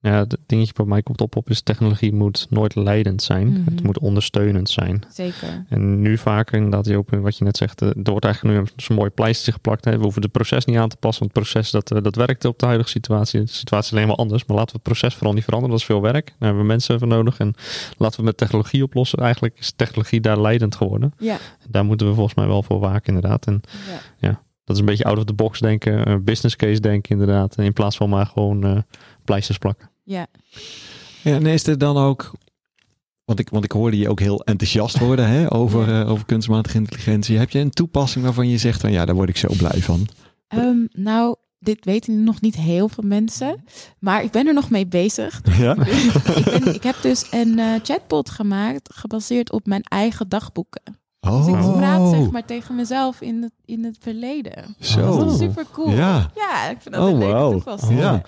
Ja, 0.01 0.17
het 0.17 0.37
dingetje 0.45 0.73
bij 0.73 0.85
mij 0.85 1.01
komt 1.01 1.21
op 1.21 1.35
op 1.35 1.49
is 1.49 1.61
technologie 1.61 2.13
moet 2.13 2.47
nooit 2.49 2.75
leidend 2.75 3.23
zijn. 3.23 3.47
Mhm. 3.47 3.61
Het 3.65 3.83
moet 3.83 3.99
ondersteunend 3.99 4.69
zijn. 4.69 5.03
Zeker. 5.13 5.65
En 5.69 6.01
nu 6.01 6.17
vaker 6.17 6.55
inderdaad, 6.55 6.85
Joop, 6.85 7.09
wat 7.09 7.37
je 7.37 7.43
net 7.43 7.57
zegt, 7.57 7.81
eh, 7.81 7.87
er 7.87 8.11
wordt 8.11 8.25
eigenlijk 8.25 8.59
nu 8.59 8.67
zo'n 8.75 8.95
mooi 8.95 9.09
pleistertje 9.09 9.51
geplakt. 9.51 9.85
Hè. 9.85 9.97
We 9.97 10.03
hoeven 10.03 10.21
het 10.21 10.31
proces 10.31 10.65
niet 10.65 10.77
aan 10.77 10.89
te 10.89 10.95
passen, 10.95 11.19
want 11.23 11.35
het 11.35 11.43
proces 11.43 11.71
dat, 11.71 11.91
eh, 11.91 12.03
dat 12.03 12.15
werkt 12.15 12.45
op 12.45 12.59
de 12.59 12.65
huidige 12.65 12.89
situatie. 12.89 13.39
De 13.39 13.47
situatie 13.47 13.91
is 13.91 13.93
alleen 13.93 14.07
maar 14.07 14.17
anders, 14.17 14.45
maar 14.45 14.57
laten 14.57 14.75
we 14.75 14.79
het 14.83 14.91
proces 14.91 15.15
vooral 15.15 15.33
niet 15.33 15.43
veranderen. 15.43 15.75
Dat 15.75 15.83
is 15.83 15.93
veel 15.93 16.01
werk, 16.01 16.25
daar 16.25 16.35
hebben 16.39 16.61
we 16.61 16.67
mensen 16.67 16.99
voor 16.99 17.07
nodig. 17.07 17.37
En 17.37 17.53
laten 17.97 18.19
we 18.19 18.25
met 18.25 18.37
technologie 18.37 18.83
oplossen. 18.83 19.19
Eigenlijk 19.19 19.55
is 19.59 19.73
technologie 19.75 20.21
daar 20.21 20.41
leidend 20.41 20.75
geworden. 20.75 21.13
Ja. 21.17 21.37
Daar 21.69 21.85
moeten 21.85 22.07
we 22.07 22.13
volgens 22.13 22.35
mij 22.35 22.47
wel 22.47 22.63
voor 22.63 22.79
waken 22.79 23.13
inderdaad. 23.13 23.45
En 23.45 23.61
ja. 24.17 24.41
Dat 24.69 24.75
is 24.77 24.83
een 24.83 24.85
beetje 24.89 25.03
out 25.03 25.17
of 25.17 25.23
the 25.23 25.33
box 25.33 25.59
denken, 25.59 26.05
eh, 26.05 26.15
business 26.21 26.55
case 26.55 26.79
denken 26.79 27.11
inderdaad. 27.11 27.57
In 27.57 27.73
plaats 27.73 27.97
van 27.97 28.09
maar 28.09 28.25
gewoon 28.25 28.63
eh, 28.63 28.77
pleisters 29.23 29.57
plakken. 29.57 29.89
Ja. 30.03 30.27
Ja, 31.23 31.35
en 31.35 31.45
is 31.45 31.67
er 31.67 31.77
dan 31.77 31.97
ook. 31.97 32.31
Want 33.25 33.39
ik, 33.39 33.49
want 33.49 33.63
ik 33.63 33.71
hoorde 33.71 33.97
je 33.97 34.09
ook 34.09 34.19
heel 34.19 34.43
enthousiast 34.43 34.99
worden 34.99 35.27
hè, 35.27 35.53
over, 35.53 35.89
Ja. 35.89 36.01
eh, 36.01 36.09
over 36.11 36.25
kunstmatige 36.25 36.77
intelligentie. 36.77 37.37
Heb 37.37 37.49
je 37.49 37.59
een 37.59 37.69
toepassing 37.69 38.23
waarvan 38.23 38.47
je 38.49 38.57
zegt 38.57 38.81
van 38.81 38.91
ja, 38.91 39.05
daar 39.05 39.15
word 39.15 39.29
ik 39.29 39.37
zo 39.37 39.47
blij 39.57 39.81
van? 39.81 40.07
Ehm, 40.47 40.77
nou, 40.91 41.35
dit 41.59 41.85
weten 41.85 42.23
nog 42.23 42.41
niet 42.41 42.55
heel 42.55 42.89
veel 42.89 43.03
mensen. 43.07 43.63
Maar 43.99 44.23
ik 44.23 44.31
ben 44.31 44.47
er 44.47 44.53
nog 44.53 44.69
mee 44.69 44.87
bezig. 44.87 45.41
Ja? 45.57 45.75
ik, 45.85 46.43
ben, 46.45 46.73
ik 46.75 46.83
heb 46.83 46.95
dus 47.01 47.27
een 47.31 47.59
eh, 47.59 47.73
chatbot 47.83 48.29
gemaakt 48.29 48.93
gebaseerd 48.95 49.51
op 49.51 49.65
mijn 49.65 49.83
eigen 49.83 50.29
dagboeken. 50.29 50.81
Dus 51.19 51.47
ik 51.47 51.53
Oh, 51.53 51.77
praat 51.77 52.08
zeg 52.23 52.31
maar 52.31 52.45
tegen 52.45 52.75
mezelf 52.75 53.21
in 53.21 53.41
het, 53.43 53.51
in 53.65 53.83
het 53.83 53.97
verleden. 53.99 54.75
zo. 54.79 55.17
Dat 55.17 55.31
is 55.31 55.37
super 55.37 55.65
cool. 55.71 55.89
Ja. 55.91 56.29
Ja, 56.35 56.69
ik 56.69 56.77
vind 56.81 56.95
dat 56.95 57.03
Oh, 57.03 57.09
een 57.11 57.17
leuke 57.17 57.49
toepassing. 57.51 57.99
Ja. 57.99 58.21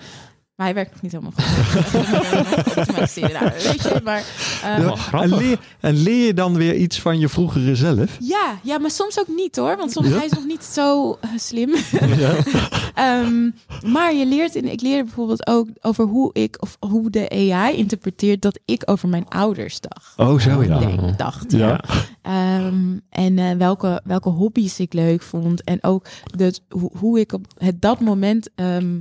Maar 0.62 0.70
hij 0.74 0.80
werkt 0.82 0.92
nog 0.92 1.02
niet 1.02 1.12
helemaal 1.12 1.32
goed. 1.36 2.76
Optimaliseren. 2.76 3.32
Nou, 3.42 3.52
weet 3.52 3.82
je, 3.82 4.00
maar... 4.04 4.24
eh, 4.62 4.78
Wel 4.78 5.22
En 5.22 5.36
leer, 5.36 5.58
en 5.80 5.96
leer 5.96 6.26
je 6.26 6.34
dan 6.34 6.54
weer 6.56 6.74
iets 6.74 7.00
van 7.00 7.18
je 7.18 7.28
vroegere 7.28 7.74
zelf? 7.76 8.16
ja, 8.20 8.58
ja, 8.62 8.78
maar 8.78 8.90
soms 8.90 9.18
ook 9.18 9.28
niet 9.28 9.56
hoor. 9.56 9.76
Want 9.76 9.92
soms 9.92 10.08
Ja? 10.08 10.16
hij 10.16 10.24
is 10.24 10.32
nog 10.32 10.44
niet 10.46 10.64
zo 10.64 11.18
eh, 11.20 11.30
slim. 11.36 11.74
Ja. 12.18 12.34
Ehm, 12.94 13.50
maar 13.92 14.14
je 14.14 14.26
leert, 14.26 14.54
in, 14.54 14.72
ik 14.72 14.80
leer 14.80 15.04
bijvoorbeeld 15.04 15.46
ook 15.46 15.68
over 15.80 16.04
hoe 16.04 16.30
ik, 16.32 16.56
of 16.62 16.76
hoe 16.80 17.10
de 17.10 17.28
AI 17.52 17.76
interpreteert 17.76 18.42
dat 18.42 18.58
ik 18.64 18.82
over 18.84 19.08
mijn 19.08 19.28
ouders 19.28 19.80
dacht. 19.80 20.12
Oh, 20.16 20.38
zo 20.40 20.62
ja. 20.62 20.78
denk- 20.78 21.18
dacht. 21.18 21.52
Ja. 21.52 21.80
Ehm, 22.22 22.98
en 23.10 23.38
eh, 23.38 23.56
welke, 23.56 24.00
welke 24.04 24.28
hobby's 24.28 24.78
ik 24.78 24.92
leuk 24.92 25.22
vond. 25.22 25.64
En 25.64 25.78
ook 25.84 26.06
de, 26.24 26.58
hoe, 26.68 26.90
hoe 26.98 27.20
ik 27.20 27.32
op 27.32 27.46
het, 27.58 27.80
dat 27.82 28.00
moment 28.00 28.48
ehm, 28.54 29.00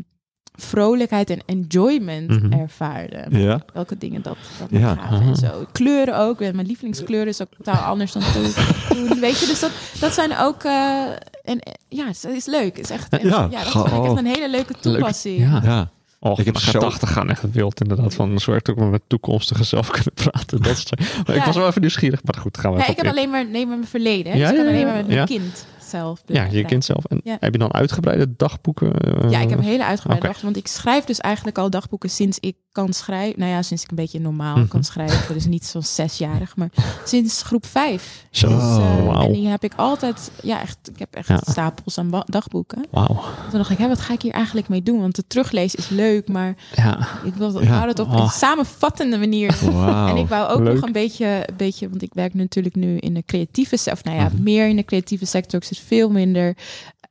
vrolijkheid 0.55 1.29
en 1.29 1.39
enjoyment 1.45 2.29
Mhm. 2.43 2.51
ervaarde. 2.59 3.25
Ja. 3.29 3.61
Welke 3.73 3.97
dingen 3.97 4.21
dat, 4.21 4.37
dat 4.59 4.79
Ja. 4.81 4.95
gaven 4.95 5.21
en 5.27 5.35
zo. 5.35 5.65
Kleuren 5.71 6.17
ook. 6.17 6.39
Mijn 6.39 6.65
lievelingskleur 6.65 7.27
is 7.27 7.41
ook 7.41 7.47
totaal 7.57 7.83
anders 7.83 8.11
dan 8.11 8.21
toen. 8.33 8.53
toen 8.89 9.19
weet 9.19 9.39
je, 9.39 9.45
dus 9.45 9.59
dat, 9.59 9.71
dat 9.99 10.13
zijn 10.13 10.37
ook... 10.37 10.63
eh, 10.63 11.03
en, 11.43 11.59
eh, 11.59 11.73
ja, 11.89 12.05
het 12.07 12.25
is 12.35 12.45
leuk. 12.45 12.75
Het 12.77 12.85
is 12.85 12.89
echt, 12.89 13.07
Ja. 13.21 13.47
ja, 13.51 13.63
dat 13.63 13.71
vind 13.71 13.87
ik 13.87 14.03
echt 14.05 14.17
een 14.17 14.25
hele 14.25 14.49
leuke 14.49 14.73
toepassing. 14.79 15.39
Ja. 15.39 15.59
ja. 15.63 15.89
Och, 16.19 16.39
Ik 16.39 16.45
heb 16.45 16.57
zo- 16.57 16.71
gedachten 16.71 17.07
gaan 17.07 17.29
echt 17.29 17.51
wild 17.51 17.81
inderdaad. 17.81 18.13
Van 18.13 18.39
zorg 18.39 18.65
ook 18.69 18.75
maar 18.77 18.87
met 18.87 19.01
toekomstige 19.07 19.63
zelf 19.63 19.89
kunnen 19.89 20.13
praten. 20.13 20.61
Dat 20.61 20.77
is, 20.77 20.85
maar 21.27 21.35
ik 21.35 21.43
was 21.43 21.55
wel 21.55 21.67
even 21.67 21.81
nieuwsgierig. 21.81 22.23
Maar 22.23 22.41
goed, 22.41 22.57
gaan 22.57 22.71
we 22.73 22.77
Ja, 22.79 22.87
ik 22.87 22.97
heb 22.97 23.05
alleen 23.07 23.29
maar, 23.29 23.45
nee, 23.45 23.65
maar 23.67 23.75
mijn 23.77 23.89
verleden. 23.89 24.37
Ja, 24.37 24.39
dus 24.39 24.49
ik 24.49 24.55
kan 24.55 24.65
ja, 24.65 24.69
alleen 24.71 24.79
ja. 24.79 24.85
maar 24.87 24.95
met 24.95 25.05
mijn 25.07 25.17
Ja. 25.19 25.25
kind 25.25 25.65
zelf. 25.91 26.21
Ja, 26.25 26.43
je 26.51 26.65
kind 26.65 26.85
zelf. 26.85 27.05
En 27.05 27.21
Ja. 27.23 27.37
heb 27.39 27.53
je 27.53 27.59
dan 27.59 27.73
uitgebreide 27.73 28.33
dagboeken? 28.37 28.95
eh, 28.97 29.31
Ja, 29.31 29.39
ik 29.39 29.49
heb 29.49 29.57
een 29.59 29.63
hele 29.65 29.85
uitgebreide 29.85 30.25
Oké. 30.25 30.33
dag. 30.33 30.43
Want 30.43 30.57
ik 30.57 30.67
schrijf 30.67 31.03
dus 31.03 31.19
eigenlijk 31.19 31.57
al 31.57 31.69
dagboeken 31.69 32.09
sinds 32.09 32.39
ik 32.39 32.55
kan 32.71 32.93
schrijven. 32.93 33.39
Nou 33.39 33.51
ja, 33.51 33.61
sinds 33.61 33.83
ik 33.83 33.89
een 33.89 33.95
beetje 33.95 34.19
normaal 34.19 34.57
Mhm. 34.57 34.67
kan 34.67 34.83
schrijven. 34.83 35.33
Dus 35.33 35.45
niet 35.45 35.65
zo'n 35.65 35.83
zesjarig, 35.83 36.55
maar 36.55 36.69
sinds 37.05 37.41
groep 37.43 37.65
vijf. 37.65 38.25
Zo, 38.31 38.47
Dus, 38.47 38.77
eh. 38.77 39.23
En 39.23 39.31
die 39.31 39.47
heb 39.47 39.63
ik 39.63 39.73
altijd, 39.75 40.31
ja, 40.43 40.61
echt, 40.61 40.77
ik 40.93 40.99
heb 40.99 41.13
echt 41.15 41.27
Ja. 41.27 41.39
stapels 41.47 41.97
aan 41.97 42.23
dagboeken. 42.25 42.85
Wauw. 42.91 43.07
Toen 43.49 43.57
dacht 43.59 43.69
ik, 43.69 43.77
hè, 43.77 43.87
wat 43.87 43.99
ga 43.99 44.13
ik 44.13 44.21
hier 44.21 44.31
eigenlijk 44.33 44.69
mee 44.69 44.83
doen? 44.83 44.99
Want 45.01 45.17
het 45.17 45.29
teruglezen 45.29 45.79
is 45.79 45.89
leuk, 45.89 46.27
maar 46.27 46.55
Ja. 46.75 47.07
ik 47.23 47.33
wil 47.33 47.61
Ja. 47.61 47.87
het 47.87 47.99
op 47.99 48.07
een 48.11 48.19
Oh. 48.19 48.31
samenvattende 48.31 49.17
manier 49.17 49.57
Wauw. 49.71 50.07
en 50.07 50.17
ik 50.17 50.27
wou 50.27 50.49
ook 50.51 50.59
Leuk. 50.63 50.73
nog 50.73 50.83
een 50.85 50.91
beetje, 50.91 51.25
een 51.49 51.57
beetje, 51.57 51.89
want 51.89 52.01
ik 52.01 52.13
werk 52.13 52.33
natuurlijk 52.33 52.75
nu 52.75 52.97
in 52.97 53.13
de 53.13 53.23
creatieve 53.25 53.77
sector. 53.77 54.11
Nou 54.13 54.23
ja, 54.23 54.29
Mhm. 54.33 54.43
meer 54.43 54.67
in 54.67 54.75
de 54.75 54.85
creatieve 54.85 55.25
sector. 55.25 55.59
Ik 55.59 55.65
zit 55.65 55.79
veel 55.79 56.09
minder 56.09 56.57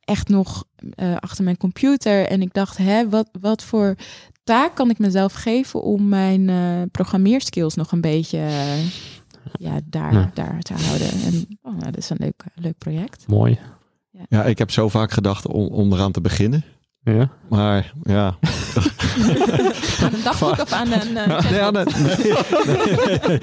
echt 0.05 0.27
nog 0.27 0.63
eh, 0.95 1.15
achter 1.19 1.43
mijn 1.43 1.57
computer. 1.57 2.27
En 2.27 2.41
ik 2.41 2.53
dacht, 2.53 2.77
hè, 2.77 3.09
wat, 3.09 3.29
wat 3.41 3.63
voor 3.63 3.95
taak 4.43 4.75
kan 4.75 4.89
ik 4.89 4.99
mezelf 4.99 5.33
geven 5.33 5.81
om 5.81 6.09
mijn 6.09 6.49
eh, 6.49 6.81
programmeerskills 6.91 7.75
nog 7.75 7.91
een 7.91 8.01
beetje 8.01 8.37
eh, 8.37 8.83
ja, 9.53 9.79
daar, 9.85 10.13
Ja. 10.13 10.31
daar 10.33 10.61
te 10.61 10.73
houden. 10.73 11.07
En 11.25 11.45
oh, 11.61 11.71
nou, 11.71 11.83
dat 11.83 11.97
is 11.97 12.09
een 12.09 12.17
leuk, 12.19 12.43
leuk 12.55 12.77
project. 12.77 13.27
Mooi. 13.27 13.59
Ja, 14.29 14.43
ik 14.43 14.57
heb 14.57 14.71
zo 14.71 14.89
vaak 14.89 15.11
gedacht 15.11 15.47
om, 15.47 15.67
om 15.67 15.93
eraan 15.93 16.11
te 16.11 16.21
beginnen. 16.21 16.63
Ja. 17.03 17.29
Maar 17.49 17.93
ja. 18.03 18.37
Aan 20.01 20.13
een 20.13 20.23
dagboek 20.23 20.59
of 20.59 20.71
aan 20.71 20.91
een 20.91 21.17
eh, 21.17 21.43
nee, 21.43 21.53
ja, 21.53 21.69
nee, 21.71 21.85
chatbot? 21.85 22.65
nee, 22.65 23.39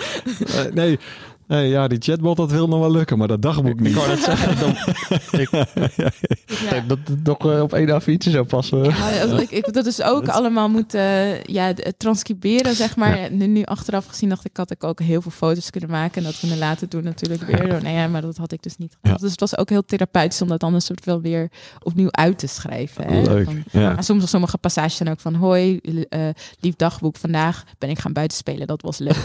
nee, 0.62 0.72
nee, 0.72 0.98
nee. 1.48 1.60
Nee, 1.60 1.68
ja, 1.68 1.88
die 1.88 1.98
chatbot 2.00 2.36
dat 2.36 2.50
wil 2.50 2.68
nog 2.68 2.80
wel 2.80 2.90
lukken, 2.90 3.18
maar 3.18 3.28
dat 3.28 3.42
dagboek 3.42 3.70
Ik 3.72 3.80
niet. 3.80 3.94
wou 3.94 4.08
net 4.08 4.18
zeggen, 4.22 4.58
dan, 4.58 4.70
ik, 5.40 5.50
Ja. 6.70 6.80
dat 6.86 6.98
het 7.04 7.24
nog 7.24 7.52
eh, 7.52 7.60
op 7.62 7.72
één 7.72 8.02
A4'tje 8.02 8.30
zou 8.30 8.44
passen. 8.44 8.84
Ja, 8.84 9.22
als 9.22 9.40
ik, 9.40 9.50
ik 9.50 9.72
dat 9.72 9.84
dus 9.84 10.02
ook 10.02 10.28
allemaal 10.28 10.68
moeten 10.68 11.00
eh, 11.00 11.42
ja, 11.42 11.72
transcriberen, 11.96 12.74
zeg 12.74 12.96
maar. 12.96 13.18
Nu, 13.32 13.46
nu 13.46 13.62
achteraf 13.64 14.06
gezien 14.06 14.28
dacht 14.28 14.44
ik, 14.44 14.56
had 14.56 14.70
ik 14.70 14.84
ook 14.84 15.00
heel 15.00 15.22
veel 15.22 15.30
foto's 15.30 15.70
kunnen 15.70 15.90
maken. 15.90 16.16
En 16.22 16.28
dat 16.30 16.38
kunnen 16.38 16.58
laten 16.58 16.88
doen 16.88 17.04
natuurlijk 17.04 17.42
weer. 17.42 17.82
Nee, 17.82 17.94
ja, 17.94 18.06
maar 18.08 18.22
dat 18.22 18.36
had 18.36 18.52
ik 18.52 18.62
dus 18.62 18.76
niet 18.76 18.92
gedaan. 18.96 19.12
Ja. 19.12 19.18
Dus 19.22 19.30
het 19.30 19.40
was 19.40 19.56
ook 19.58 19.68
heel 19.68 19.84
therapeutisch 19.84 20.42
om 20.42 20.48
dat 20.48 20.60
dan 20.60 20.74
een 20.74 20.80
soort 20.82 21.04
wel 21.04 21.20
weer 21.20 21.50
opnieuw 21.82 22.10
uit 22.10 22.38
te 22.38 22.46
schrijven. 22.46 23.04
Hè? 23.06 23.22
Leuk. 23.22 23.44
Van, 23.44 23.62
Ja. 23.70 23.92
maar 23.92 24.04
soms 24.04 24.30
sommige 24.30 24.58
passages 24.58 24.96
zijn 24.96 25.08
ook 25.10 25.20
van, 25.20 25.34
hoi, 25.34 25.76
eh, 26.08 26.20
lief 26.60 26.76
dagboek, 26.76 27.16
vandaag 27.16 27.64
ben 27.78 27.90
ik 27.90 27.98
gaan 27.98 28.12
buitenspelen. 28.12 28.66
Dat 28.66 28.82
was 28.82 28.98
leuk. 28.98 29.16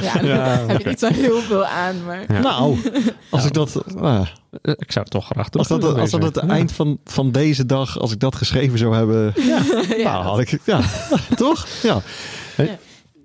ja, 0.00 0.12
daar 0.14 0.24
Ja, 0.24 0.66
heb 0.66 0.68
je 0.68 0.74
oké. 0.74 0.88
Zo 1.10 1.12
heel 1.12 1.40
veel 1.40 1.64
aan, 1.64 2.04
maar... 2.04 2.32
Ja. 2.32 2.40
Nou, 2.40 2.78
als 3.30 3.44
ik 3.44 3.52
dat. 3.52 3.82
nou, 3.94 4.26
Ik 4.62 4.92
zou 4.92 5.04
het 5.04 5.10
toch 5.10 5.26
graag 5.26 5.48
doen. 5.48 5.58
als 5.60 5.68
dat, 5.80 5.98
als 5.98 6.10
dat 6.10 6.22
het 6.22 6.36
eind 6.36 6.72
van, 6.72 6.98
van 7.04 7.30
deze 7.30 7.66
dag, 7.66 7.98
als 7.98 8.12
ik 8.12 8.18
dat 8.20 8.34
geschreven 8.36 8.78
zou 8.78 8.94
hebben. 8.94 9.32
Ja, 9.36 9.62
nou, 10.02 10.24
had 10.24 10.38
ik. 10.40 10.60
Ja, 10.64 10.80
toch? 11.36 11.66
Ja. 11.82 12.02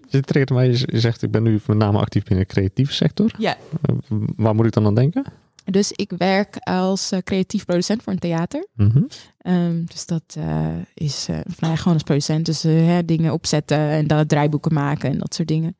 Je 0.09 0.21
triggert 0.21 0.49
mij, 0.49 0.67
je 0.85 0.99
zegt 0.99 1.21
ik 1.21 1.31
ben 1.31 1.43
nu 1.43 1.61
met 1.65 1.77
name 1.77 1.99
actief 1.99 2.23
binnen 2.23 2.47
de 2.47 2.53
creatieve 2.53 2.93
sector. 2.93 3.31
ja. 3.37 3.57
Eh, 3.81 3.95
Waar 4.35 4.55
moet 4.55 4.65
ik 4.65 4.71
dan 4.73 4.85
aan 4.85 4.95
denken? 4.95 5.23
Dus 5.65 5.91
ik 5.91 6.11
werk 6.17 6.55
als 6.59 7.11
eh, 7.11 7.19
creatief 7.23 7.65
producent 7.65 8.03
voor 8.03 8.13
een 8.13 8.19
theater. 8.19 8.65
Mhm. 8.75 9.01
Ehm, 9.37 9.83
dus 9.85 10.05
dat 10.05 10.35
eh, 10.37 10.67
is 10.93 11.25
ja, 11.59 11.75
gewoon 11.75 11.93
als 11.93 12.03
producent. 12.03 12.45
Dus 12.45 12.63
hè, 12.63 13.05
dingen 13.05 13.33
opzetten 13.33 13.77
en 13.77 14.07
dan 14.07 14.25
draaiboeken 14.27 14.73
maken 14.73 15.09
en 15.11 15.17
dat 15.17 15.33
soort 15.33 15.47
dingen. 15.47 15.75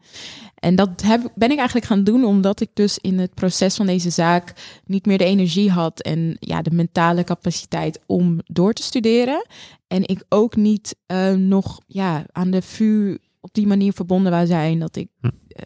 En 0.60 0.76
dat 0.76 1.02
heb, 1.04 1.32
ben 1.36 1.52
ik 1.52 1.58
eigenlijk 1.58 1.88
gaan 1.88 2.04
doen 2.04 2.24
omdat 2.26 2.60
ik 2.62 2.70
dus 2.74 2.98
in 2.98 3.20
het 3.20 3.34
proces 3.34 3.76
van 3.76 3.86
deze 3.86 4.10
zaak 4.10 4.54
niet 4.86 5.06
meer 5.06 5.18
de 5.18 5.24
energie 5.26 5.72
had 5.72 6.00
en 6.02 6.38
ja, 6.40 6.62
de 6.62 6.72
mentale 6.72 7.24
capaciteit 7.24 8.00
om 8.06 8.40
door 8.46 8.74
te 8.74 8.84
studeren. 8.84 9.46
En 9.88 10.08
ik 10.08 10.24
ook 10.30 10.56
niet 10.56 10.96
eh, 11.06 11.32
nog 11.34 11.80
ja, 11.88 12.26
aan 12.32 12.52
de 12.52 12.62
VU 12.62 13.18
op 13.42 13.54
die 13.54 13.68
manier 13.68 13.94
verbonden 13.94 14.32
wou 14.32 14.46
zijn 14.46 14.80
dat 14.80 14.96
ik. 14.96 15.08
Hm. 15.22 15.28
eh, 15.48 15.64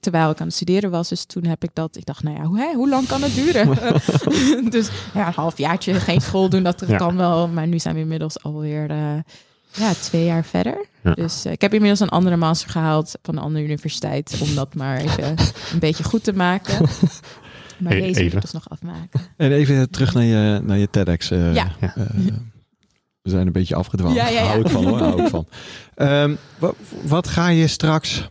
Terwijl 0.00 0.30
ik 0.30 0.40
aan 0.40 0.46
het 0.46 0.56
studeren 0.56 0.90
was, 0.90 1.08
dus 1.08 1.24
toen 1.24 1.44
heb 1.44 1.64
ik 1.64 1.70
dat. 1.72 1.96
Ik 1.96 2.04
dacht, 2.04 2.22
nou 2.22 2.36
ja, 2.36 2.42
hoe, 2.44 2.58
hè, 2.58 2.72
hoe 2.74 2.88
lang 2.88 3.06
kan 3.06 3.22
het 3.22 3.34
duren? 3.34 3.68
dus 4.70 4.88
ja, 5.14 5.26
een 5.26 5.32
halfjaartje 5.32 5.94
geen 5.94 6.20
school 6.20 6.48
doen, 6.48 6.62
dat 6.62 6.84
Ja. 6.86 6.96
kan 6.96 7.16
wel. 7.16 7.48
Maar 7.48 7.66
nu 7.66 7.78
zijn 7.78 7.94
we 7.94 8.00
inmiddels 8.00 8.42
alweer 8.42 8.90
eh, 8.90 9.18
ja, 9.72 9.92
twee 9.94 10.24
jaar 10.24 10.44
verder. 10.44 10.86
Ja. 11.02 11.12
Dus 11.12 11.44
eh, 11.44 11.52
ik 11.52 11.60
heb 11.60 11.72
inmiddels 11.72 12.00
een 12.00 12.08
andere 12.08 12.36
master 12.36 12.70
gehaald 12.70 13.14
van 13.22 13.36
een 13.36 13.42
andere 13.42 13.64
universiteit. 13.64 14.38
Om 14.42 14.54
dat 14.54 14.74
maar 14.74 14.96
even 14.96 15.24
een 15.72 15.78
beetje 15.78 16.04
goed 16.04 16.24
te 16.24 16.32
maken. 16.32 16.78
Maar 17.78 17.92
E- 17.92 18.00
deze 18.00 18.08
moet 18.08 18.16
even. 18.18 18.36
ik 18.36 18.42
dus 18.42 18.52
nog 18.52 18.68
afmaken. 18.70 19.20
En 19.36 19.52
even 19.52 19.90
terug 19.90 20.14
naar 20.14 20.24
je, 20.24 20.60
naar 20.64 20.78
je 20.78 20.90
TEDx. 20.90 21.30
eh, 21.30 21.54
Ja. 21.54 21.72
Ja. 21.80 21.94
eh, 21.96 22.04
we 23.22 23.30
zijn 23.30 23.46
een 23.46 23.52
beetje 23.52 23.74
afgedwaald. 23.74 24.14
Ja, 24.14 24.28
ja, 24.28 24.40
ja. 24.40 24.46
Hou 24.46 24.60
ik 24.60 24.68
van 24.68 24.84
hoor, 24.84 24.98
hou 24.98 25.22
ik 25.22 25.28
van. 25.28 25.46
Ehm, 25.94 26.34
wat, 26.58 26.76
wat 27.04 27.28
ga 27.28 27.48
je 27.48 27.66
straks 27.66 28.28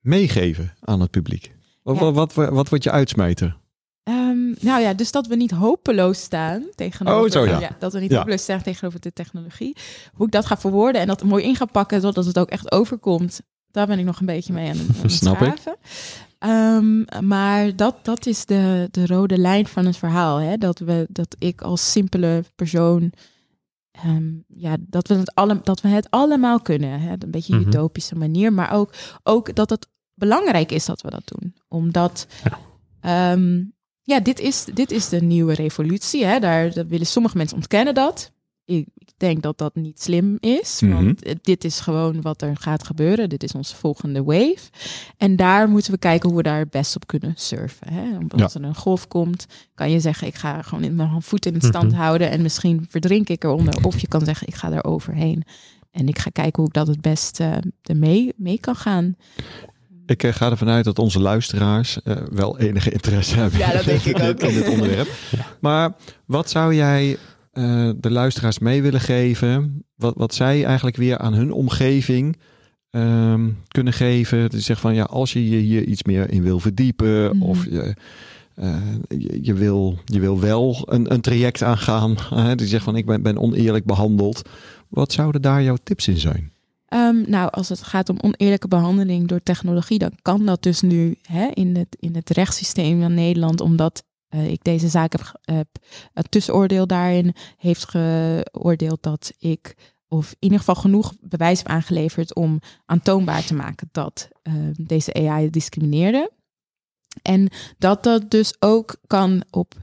meegeven 0.00 0.72
aan 0.80 1.00
het 1.00 1.10
publiek? 1.10 1.52
Wat, 1.82 1.98
wat, 1.98 2.14
wat, 2.34 2.48
wat 2.50 2.68
wordt 2.68 2.84
je 2.84 2.90
uitsmijter? 2.90 3.56
Ehm, 4.04 4.46
nou 4.60 4.80
ja, 4.80 4.94
dus 4.94 5.10
dat 5.12 5.26
we 5.26 5.36
niet 5.36 5.50
hopeloos 5.50 6.20
staan 6.20 6.62
tegenover. 6.74 7.24
Oh, 7.24 7.30
zo, 7.30 7.44
ja. 7.60 7.76
dat 7.78 7.92
we 7.92 8.00
niet 8.00 8.10
Ja. 8.10 8.16
hopeloos 8.18 8.42
staan 8.42 8.62
tegenover 8.62 9.00
de 9.00 9.12
technologie. 9.12 9.76
Hoe 10.14 10.26
ik 10.26 10.32
dat 10.32 10.46
ga 10.46 10.56
verwoorden 10.56 11.00
en 11.00 11.06
dat 11.06 11.22
mooi 11.22 11.44
in 11.44 11.56
ga 11.56 11.64
pakken, 11.64 12.00
zodat 12.00 12.24
het 12.26 12.38
ook 12.38 12.48
echt 12.50 12.72
overkomt. 12.72 13.40
Daar 13.70 13.86
ben 13.86 13.98
ik 13.98 14.04
nog 14.04 14.20
een 14.20 14.26
beetje 14.26 14.52
mee 14.52 14.70
aan 14.70 14.76
het, 14.76 14.88
aan 14.96 15.02
het 15.02 15.12
Snap 15.12 15.40
ik. 15.42 15.56
schaven. 15.56 15.76
Ehm, 16.38 17.26
maar 17.26 17.76
dat, 17.76 17.96
dat 18.02 18.26
is 18.26 18.44
de, 18.46 18.88
de 18.90 19.06
rode 19.06 19.38
lijn 19.38 19.66
van 19.66 19.86
het 19.86 19.96
verhaal. 19.96 20.36
Hè? 20.38 20.56
Dat, 20.56 20.78
we, 20.78 21.06
dat 21.10 21.36
ik 21.38 21.60
als 21.62 21.90
simpele 21.92 22.44
persoon. 22.54 23.12
ehm, 23.90 24.32
ja, 24.48 24.76
dat 24.80 25.08
we, 25.08 25.14
het 25.14 25.34
alle, 25.34 25.60
dat 25.62 25.80
we 25.80 25.88
het 25.88 26.06
allemaal 26.10 26.60
kunnen. 26.60 27.00
Hè? 27.00 27.10
Een 27.12 27.30
beetje 27.30 27.56
Mhm. 27.56 27.66
utopische 27.68 28.14
manier. 28.14 28.52
Maar 28.52 28.72
ook, 28.72 28.92
ook 29.22 29.54
dat 29.54 29.70
het 29.70 29.88
belangrijk 30.14 30.72
is 30.72 30.84
dat 30.84 31.00
we 31.02 31.10
dat 31.10 31.22
doen. 31.24 31.54
Omdat. 31.68 32.26
Ja. 32.44 32.58
Ja, 34.04 34.20
dit 34.20 34.40
is, 34.40 34.64
dit 34.74 34.90
is 34.90 35.08
de 35.08 35.20
nieuwe 35.22 35.54
revolutie. 35.54 36.24
Hè? 36.24 36.38
Daar, 36.38 36.72
daar 36.72 36.86
willen 36.86 37.06
sommige 37.06 37.36
mensen 37.36 37.56
ontkennen 37.56 37.94
dat. 37.94 38.32
Ik, 38.64 38.86
ik 38.94 39.12
denk 39.16 39.42
dat 39.42 39.58
dat 39.58 39.74
niet 39.74 40.02
slim 40.02 40.36
is. 40.40 40.80
Mhm. 40.80 40.92
Want 40.92 41.22
eh, 41.22 41.34
dit 41.42 41.64
is 41.64 41.80
gewoon 41.80 42.22
wat 42.22 42.42
er 42.42 42.56
gaat 42.56 42.86
gebeuren. 42.86 43.28
Dit 43.28 43.42
is 43.42 43.52
onze 43.54 43.76
volgende 43.76 44.22
wave. 44.22 44.58
En 45.16 45.36
daar 45.36 45.68
moeten 45.68 45.92
we 45.92 45.98
kijken 45.98 46.28
hoe 46.28 46.38
we 46.38 46.42
daar 46.44 46.58
het 46.58 46.70
best 46.70 46.96
op 46.96 47.06
kunnen 47.06 47.32
surfen. 47.36 47.92
Hè? 47.92 48.02
Er 48.36 48.64
een 48.64 48.74
golf 48.74 49.08
komt, 49.08 49.46
kan 49.74 49.90
je 49.90 50.00
zeggen... 50.00 50.26
ik 50.26 50.34
ga 50.34 50.62
gewoon 50.62 50.84
in 50.84 50.94
mijn 50.94 51.22
voet 51.22 51.46
in 51.46 51.54
het 51.54 51.64
stand 51.64 51.90
Mhm. 51.90 52.00
houden... 52.00 52.30
en 52.30 52.42
misschien 52.42 52.86
verdrink 52.88 53.28
ik 53.28 53.44
eronder. 53.44 53.84
Of 53.84 53.98
je 53.98 54.08
kan 54.08 54.24
zeggen, 54.24 54.46
ik 54.46 54.54
ga 54.54 54.72
er 54.72 54.84
overheen. 54.84 55.42
En 55.90 56.08
ik 56.08 56.18
ga 56.18 56.30
kijken 56.30 56.56
hoe 56.56 56.66
ik 56.66 56.72
dat 56.72 56.86
het 56.86 57.00
best 57.00 57.40
ermee 57.82 58.32
mee 58.36 58.58
kan 58.60 58.76
gaan. 58.76 59.16
Ik 60.06 60.22
eh, 60.22 60.32
ga 60.32 60.50
ervan 60.50 60.68
uit 60.68 60.84
dat 60.84 60.98
onze 60.98 61.20
luisteraars 61.20 62.02
eh, 62.02 62.16
wel 62.30 62.58
enige 62.58 62.90
interesse 62.90 63.36
hebben 63.38 63.58
Ja, 63.58 63.72
dat 63.72 63.84
denk 63.84 64.00
ik 64.10 64.18
in 64.18 64.28
ook. 64.28 64.40
dit- 64.40 64.48
in 64.50 64.54
dit 64.54 64.68
onderwerp. 64.68 65.08
Maar 65.60 65.92
wat 66.24 66.50
zou 66.50 66.74
jij 66.74 67.16
eh, 67.52 67.90
de 67.96 68.10
luisteraars 68.10 68.58
mee 68.58 68.82
willen 68.82 69.00
geven? 69.00 69.84
Wat, 69.96 70.14
wat 70.16 70.34
zij 70.34 70.64
eigenlijk 70.64 70.96
weer 70.96 71.18
aan 71.18 71.34
hun 71.34 71.52
omgeving 71.52 72.36
ehm, 72.90 73.48
kunnen 73.68 73.92
geven? 73.92 74.50
Die 74.50 74.60
zegt 74.60 74.80
van 74.80 74.94
ja, 74.94 75.04
als 75.04 75.32
je 75.32 75.48
je 75.50 75.56
hier 75.56 75.84
iets 75.84 76.02
meer 76.02 76.30
in 76.30 76.42
wil 76.42 76.58
verdiepen, 76.60 77.36
Mhm. 77.36 77.42
of 77.42 77.64
je, 77.64 77.94
eh, 78.54 78.76
je, 79.08 79.38
je 79.42 79.54
wil, 79.54 79.98
je 80.04 80.20
wil 80.20 80.40
wel 80.40 80.82
een, 80.90 81.12
een 81.12 81.20
traject 81.20 81.62
aangaan. 81.62 82.16
hè, 82.44 82.54
die 82.54 82.66
zegt 82.66 82.84
van 82.84 82.96
ik 82.96 83.06
ben, 83.06 83.22
ben 83.22 83.38
oneerlijk 83.38 83.84
behandeld. 83.84 84.48
Wat 84.88 85.12
zouden 85.12 85.42
daar 85.42 85.62
jouw 85.62 85.76
tips 85.84 86.08
in 86.08 86.18
zijn? 86.18 86.52
Ehm, 86.94 87.30
nou, 87.30 87.50
als 87.50 87.68
het 87.68 87.82
gaat 87.82 88.08
om 88.08 88.18
oneerlijke 88.20 88.68
behandeling 88.68 89.28
door 89.28 89.42
technologie, 89.42 89.98
dan 89.98 90.18
kan 90.22 90.46
dat 90.46 90.62
dus 90.62 90.80
nu 90.80 91.18
hè, 91.22 91.46
in, 91.46 91.76
het, 91.76 91.96
in 92.00 92.14
het 92.14 92.30
rechtssysteem 92.30 93.00
van 93.00 93.14
Nederland, 93.14 93.60
omdat 93.60 94.04
eh, 94.28 94.50
ik 94.50 94.64
deze 94.64 94.88
zaak 94.88 95.12
heb, 95.42 95.68
het 96.12 96.30
tussenoordeel 96.30 96.86
daarin 96.86 97.34
heeft 97.56 97.88
geoordeeld 97.88 99.02
dat 99.02 99.32
ik, 99.38 99.74
of 100.08 100.30
in 100.30 100.36
ieder 100.38 100.58
geval 100.58 100.74
genoeg 100.74 101.14
bewijs 101.20 101.58
heb 101.58 101.68
aangeleverd 101.68 102.34
om 102.34 102.60
aantoonbaar 102.86 103.44
te 103.44 103.54
maken 103.54 103.88
dat 103.92 104.28
eh, 104.42 104.54
deze 104.72 105.14
AI 105.14 105.50
discrimineerde. 105.50 106.30
En 107.22 107.48
dat 107.78 108.02
dat 108.02 108.30
dus 108.30 108.54
ook 108.58 108.96
kan 109.06 109.42
op 109.50 109.74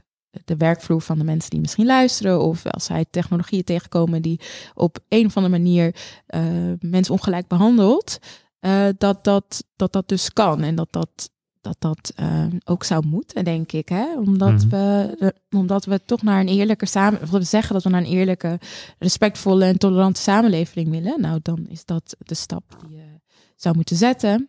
de 0.44 0.56
werkvloer 0.56 1.00
van 1.00 1.18
de 1.18 1.24
mensen 1.24 1.50
die 1.50 1.60
misschien 1.60 1.86
luisteren, 1.86 2.40
of 2.42 2.66
als 2.66 2.84
zij 2.84 3.04
technologieën 3.10 3.64
tegenkomen 3.64 4.22
die 4.22 4.40
op 4.74 4.98
een 5.08 5.26
of 5.26 5.36
andere 5.36 5.58
manier 5.58 5.94
eh, 6.26 6.42
mensen 6.80 7.14
ongelijk 7.14 7.46
behandelt, 7.46 8.18
eh, 8.60 8.86
dat, 8.98 9.24
dat, 9.24 9.64
dat 9.76 9.92
dat 9.92 10.08
dus 10.08 10.32
kan 10.32 10.62
en 10.62 10.74
dat 10.74 10.92
dat, 10.92 11.30
dat, 11.60 11.76
dat 11.78 12.12
eh, 12.16 12.46
ook 12.64 12.84
zou 12.84 13.06
moeten, 13.06 13.44
denk 13.44 13.72
ik. 13.72 13.88
Hè? 13.88 14.16
Omdat, 14.16 14.52
Mhm. 14.52 14.68
we, 14.68 15.34
omdat 15.50 15.84
we 15.84 16.00
toch 16.04 16.22
naar 16.22 16.40
een 16.40 16.48
eerlijke 16.48 16.86
samen, 16.86 17.22
of 17.22 17.30
we 17.30 17.42
zeggen 17.42 17.74
dat 17.74 17.82
we 17.82 17.90
naar 17.90 18.00
een 18.00 18.06
eerlijke, 18.06 18.58
respectvolle 18.98 19.64
en 19.64 19.78
tolerante 19.78 20.20
samenleving 20.20 20.90
willen. 20.90 21.20
Nou, 21.20 21.38
dan 21.42 21.66
is 21.68 21.84
dat 21.84 22.16
de 22.18 22.34
stap 22.34 22.76
die 22.86 22.96
je 22.96 23.20
zou 23.56 23.74
moeten 23.74 23.96
zetten, 23.96 24.48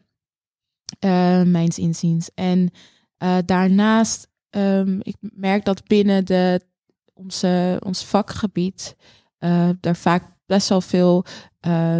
mijns 1.51 1.77
inziens. 1.77 2.29
En 2.33 2.71
daarnaast, 3.45 4.27
ehm, 4.53 5.00
ik 5.01 5.15
merk 5.19 5.65
dat 5.65 5.83
binnen 5.88 6.25
de, 6.25 6.62
onze, 7.13 7.79
ons 7.86 8.05
vakgebied, 8.05 8.95
eh 9.38 9.69
daar 9.79 9.95
vaak 9.95 10.24
best 10.45 10.69
wel 10.69 10.81
veel 10.81 11.25
eh, 11.60 12.00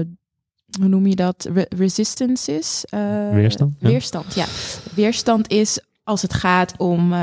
hoe 0.80 0.88
noem 0.88 1.08
je 1.08 1.16
dat? 1.16 1.50
Re- 1.54 1.66
resistance 1.70 2.52
is. 2.58 2.86
Eh, 2.90 3.30
Weerstand, 3.30 3.76
ja. 3.80 3.88
Weerstand, 3.88 4.34
ja. 4.34 4.46
Weerstand 4.96 5.48
is 5.52 5.80
als 6.04 6.22
het 6.22 6.34
gaat 6.34 6.78
om 6.78 7.14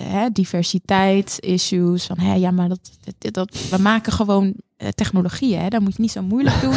hè, 0.00 0.28
diversiteit, 0.32 1.36
issues. 1.40 2.06
Van 2.06 2.18
hè, 2.18 2.34
ja, 2.34 2.50
maar 2.50 2.68
dat, 2.68 2.80
dat, 3.18 3.34
dat, 3.34 3.56
we 3.70 3.78
maken 3.78 4.12
gewoon 4.12 4.54
eh, 4.76 4.88
technologieën. 4.88 5.60
Hè, 5.60 5.68
dat 5.68 5.80
moet 5.80 5.96
je 5.96 6.02
niet 6.02 6.10
zo 6.12 6.22
moeilijk 6.22 6.60
doen. 6.66 6.76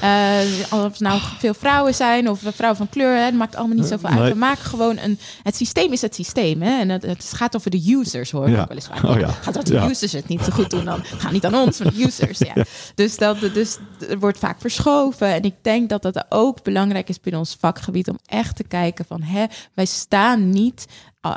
Eh, 0.00 0.40
of 0.84 1.00
nou 1.00 1.20
veel 1.38 1.54
vrouwen 1.54 1.94
zijn 1.94 2.28
of 2.30 2.40
vrouwen 2.44 2.76
van 2.78 2.88
kleur, 2.88 3.16
hè, 3.16 3.24
dat 3.24 3.32
maakt 3.32 3.56
allemaal 3.56 3.76
niet 3.76 3.86
zoveel 3.86 4.08
uit. 4.08 4.32
We 4.32 4.38
maken 4.38 4.64
gewoon 4.64 4.98
een. 4.98 5.18
Het 5.42 5.56
systeem 5.56 5.92
is 5.92 6.00
het 6.00 6.14
systeem. 6.14 6.62
Hè, 6.62 6.78
en 6.80 6.88
het, 6.88 7.02
het 7.02 7.32
gaat 7.34 7.56
over 7.56 7.70
de 7.70 7.92
users, 7.92 8.30
hoor 8.30 8.50
Ja. 8.50 8.66
wel 8.66 8.76
eens 8.76 8.86
vaak. 8.86 9.02
Oh 9.02 9.18
ja. 9.18 9.28
Gaat 9.28 9.54
dat 9.54 9.66
de 9.66 9.72
Ja. 9.74 9.88
users 9.88 10.12
het 10.12 10.28
niet 10.28 10.44
zo 10.44 10.52
goed 10.52 10.70
doen, 10.70 10.84
dan 10.84 11.04
gaat 11.04 11.32
niet 11.32 11.44
aan 11.44 11.54
ons, 11.54 11.78
maar 11.78 11.92
de 11.92 12.02
users. 12.06 12.38
Ja. 12.38 12.64
Dus, 12.94 13.16
dat, 13.16 13.40
dus 13.40 13.76
er 14.08 14.18
wordt 14.18 14.38
vaak 14.38 14.60
verschoven. 14.60 15.26
En 15.28 15.42
ik 15.42 15.54
denk 15.62 15.88
dat 15.88 16.02
dat 16.02 16.24
ook 16.28 16.62
belangrijk 16.62 17.08
is 17.08 17.20
binnen 17.20 17.40
ons 17.40 17.56
vakgebied 17.60 18.08
om 18.08 18.18
echt 18.26 18.56
te 18.56 18.64
kijken 18.64 19.04
van 19.04 19.22
hè, 19.22 19.44
wij 19.74 19.84
staan 19.86 20.50
niet 20.50 20.86
ah, 21.20 21.34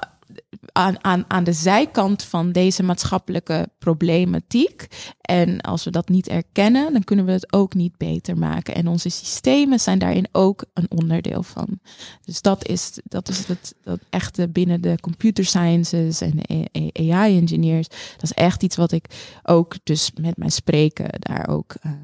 aan, 0.72 1.04
aan, 1.04 1.26
aan 1.28 1.44
de 1.44 1.54
zijkant 1.54 2.24
van 2.24 2.52
deze 2.52 2.84
maatschappelijke 2.84 3.70
problematiek. 3.80 4.88
En 5.22 5.62
als 5.62 5.84
we 5.84 5.92
dat 5.92 6.10
niet 6.10 6.28
erkennen, 6.28 6.94
dan 6.94 7.04
kunnen 7.04 7.26
we 7.26 7.32
het 7.32 7.54
ook 7.54 7.74
niet 7.74 7.98
beter 7.98 8.38
maken. 8.38 8.76
En 8.76 8.88
onze 8.88 9.10
systemen 9.10 9.80
zijn 9.80 10.00
daarin 10.00 10.28
ook 10.32 10.66
een 10.74 10.92
onderdeel 10.92 11.44
van. 11.44 11.80
Dus 12.22 12.42
dat 12.42 12.68
is, 12.68 13.00
dat 13.04 13.30
is 13.30 13.48
het 13.48 13.76
dat 13.84 14.00
echte 14.10 14.50
binnen 14.50 14.82
de 14.82 14.98
computer 15.02 15.46
sciences 15.46 16.22
en 16.22 16.32
de 16.36 16.90
AI 16.94 17.38
engineers. 17.38 17.88
Dat 17.88 18.24
is 18.24 18.34
echt 18.34 18.64
iets 18.64 18.76
wat 18.76 18.92
ik 18.92 19.36
ook 19.44 19.76
dus 19.84 20.12
met 20.22 20.38
mijn 20.38 20.52
spreken 20.52 21.08
daar 21.20 21.48
ook 21.48 21.76
ehm, 21.82 21.96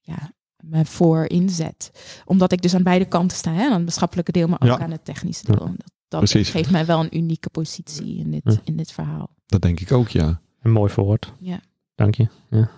ja, 0.00 0.32
me 0.64 0.84
voor 0.84 1.28
inzet. 1.28 1.90
Omdat 2.24 2.52
ik 2.52 2.62
dus 2.62 2.74
aan 2.74 2.82
beide 2.82 3.04
kanten 3.04 3.36
sta, 3.36 3.52
hè? 3.52 3.64
aan 3.64 3.72
het 3.72 3.82
maatschappelijke 3.82 4.32
deel, 4.32 4.48
maar 4.48 4.60
ook 4.62 4.68
Ja. 4.68 4.78
aan 4.78 4.90
het 4.90 5.04
technische 5.04 5.44
deel. 5.44 5.56
Dat, 5.56 5.92
dat 6.08 6.18
Precies. 6.20 6.50
geeft 6.50 6.70
mij 6.70 6.86
wel 6.86 7.00
een 7.00 7.16
unieke 7.16 7.50
positie 7.50 8.16
in 8.18 8.30
dit, 8.30 8.40
Ja. 8.44 8.56
in 8.64 8.76
dit 8.76 8.92
verhaal. 8.92 9.28
Dat 9.46 9.62
denk 9.62 9.80
ik 9.80 9.92
ook, 9.92 10.08
ja. 10.08 10.40
Een 10.62 10.70
mooi 10.70 10.90
verwoord. 10.92 11.32
Ja. 11.40 11.60
Dank 11.94 12.14
je. 12.14 12.26
Ja. 12.50 12.70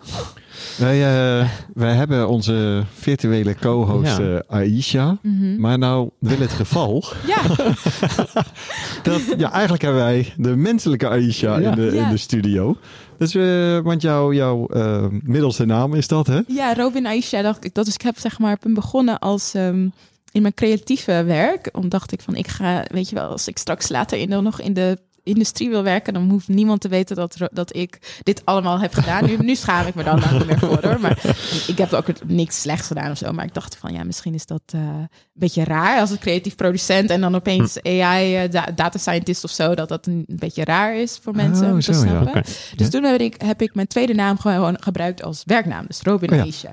Wij, 0.78 0.96
eh, 1.40 1.48
wij 1.74 1.94
hebben 1.94 2.28
onze 2.28 2.84
virtuele 2.94 3.54
co-host 3.54 4.16
Ja. 4.16 4.38
eh, 4.38 4.56
Aisha. 4.56 5.18
Maar 5.58 5.78
nou 5.78 6.10
wil 6.18 6.38
het 6.38 6.50
geval 6.50 7.04
Ja, 7.26 7.42
dat 9.02 9.34
ja, 9.38 9.50
eigenlijk 9.52 9.82
hebben 9.82 10.00
wij 10.02 10.32
de 10.36 10.56
menselijke 10.56 11.08
Aisha 11.08 11.58
Ja. 11.58 11.70
in, 11.70 11.76
de, 11.76 11.94
Ja. 11.94 12.04
in 12.04 12.10
de 12.10 12.16
studio. 12.16 12.76
Dus 13.18 13.34
eh, 13.34 13.78
want 13.78 14.02
jouw 14.02 14.32
jouw 14.32 14.66
eh, 14.66 15.06
middelste 15.22 15.64
naam 15.64 15.94
is 15.94 16.08
dat, 16.08 16.26
hè? 16.26 16.40
ja, 16.46 16.74
Robin 16.74 17.06
Aisha 17.06 17.42
dacht 17.42 17.64
ik. 17.64 17.74
Dat 17.74 17.86
is, 17.86 17.94
ik 17.94 18.02
heb 18.02 18.18
zeg 18.18 18.38
maar 18.38 18.56
ben 18.60 18.74
begonnen 18.74 19.18
als 19.18 19.54
ehm, 19.54 19.88
in 20.32 20.42
mijn 20.42 20.54
creatieve 20.54 21.24
werk. 21.24 21.68
Omdat 21.72 21.90
dacht 21.90 22.12
ik 22.12 22.20
van 22.20 22.34
ik 22.34 22.48
ga, 22.48 22.84
weet 22.92 23.08
je 23.08 23.14
wel, 23.14 23.28
als 23.30 23.48
ik 23.48 23.58
straks 23.58 23.88
later 23.88 24.18
in 24.18 24.30
de, 24.30 24.40
nog 24.40 24.60
in 24.60 24.74
de 24.74 24.98
industrie 25.22 25.68
wil 25.68 25.82
werken, 25.82 26.12
dan 26.12 26.30
hoeft 26.30 26.48
niemand 26.48 26.80
te 26.80 26.88
weten 26.88 27.16
dat, 27.16 27.36
dat 27.52 27.76
ik 27.76 28.18
dit 28.22 28.42
allemaal 28.44 28.80
heb 28.80 28.94
gedaan. 28.94 29.24
Nu, 29.24 29.36
nu 29.36 29.54
schaam 29.54 29.86
ik 29.86 29.94
me 29.94 30.02
dan 30.04 30.20
daar 30.20 30.32
niet 30.32 30.46
meer 30.46 30.58
voor 30.58 30.78
hoor. 30.82 31.00
Maar 31.00 31.18
ik 31.66 31.78
heb 31.78 31.92
ook 31.92 32.06
niks 32.24 32.60
slechts 32.60 32.86
gedaan 32.86 33.10
of 33.10 33.18
zo. 33.18 33.32
Maar 33.32 33.44
ik 33.44 33.54
dacht 33.54 33.76
van 33.76 33.92
ja, 33.92 34.04
misschien 34.04 34.34
is 34.34 34.46
dat 34.46 34.62
eh, 34.66 34.80
een 34.80 35.08
beetje 35.32 35.64
raar 35.64 36.00
als 36.00 36.10
een 36.10 36.18
creatief 36.18 36.54
producent 36.54 37.10
en 37.10 37.20
dan 37.20 37.34
opeens 37.34 37.82
AI, 37.82 38.36
eh, 38.36 38.50
da- 38.50 38.68
data 38.74 38.98
scientist 38.98 39.44
of 39.44 39.50
zo, 39.50 39.74
dat 39.74 39.88
dat 39.88 40.06
een 40.06 40.24
beetje 40.26 40.64
raar 40.64 40.96
is 40.96 41.18
voor 41.22 41.34
mensen 41.34 41.66
Oh, 41.66 41.72
om 41.72 41.80
te 41.80 41.92
zo, 41.94 42.04
ja. 42.04 42.08
snappen. 42.08 42.42
Dus 42.42 42.54
Ja. 42.76 42.88
toen 42.88 43.04
heb 43.04 43.20
ik, 43.20 43.34
heb 43.44 43.62
ik 43.62 43.74
mijn 43.74 43.86
tweede 43.86 44.14
naam 44.14 44.38
gewoon 44.38 44.76
gebruikt 44.82 45.22
als 45.22 45.42
werknaam. 45.46 45.84
Dus 45.86 46.00
Robin 46.02 46.40
Oh 46.40 46.46
ja. 46.46 46.72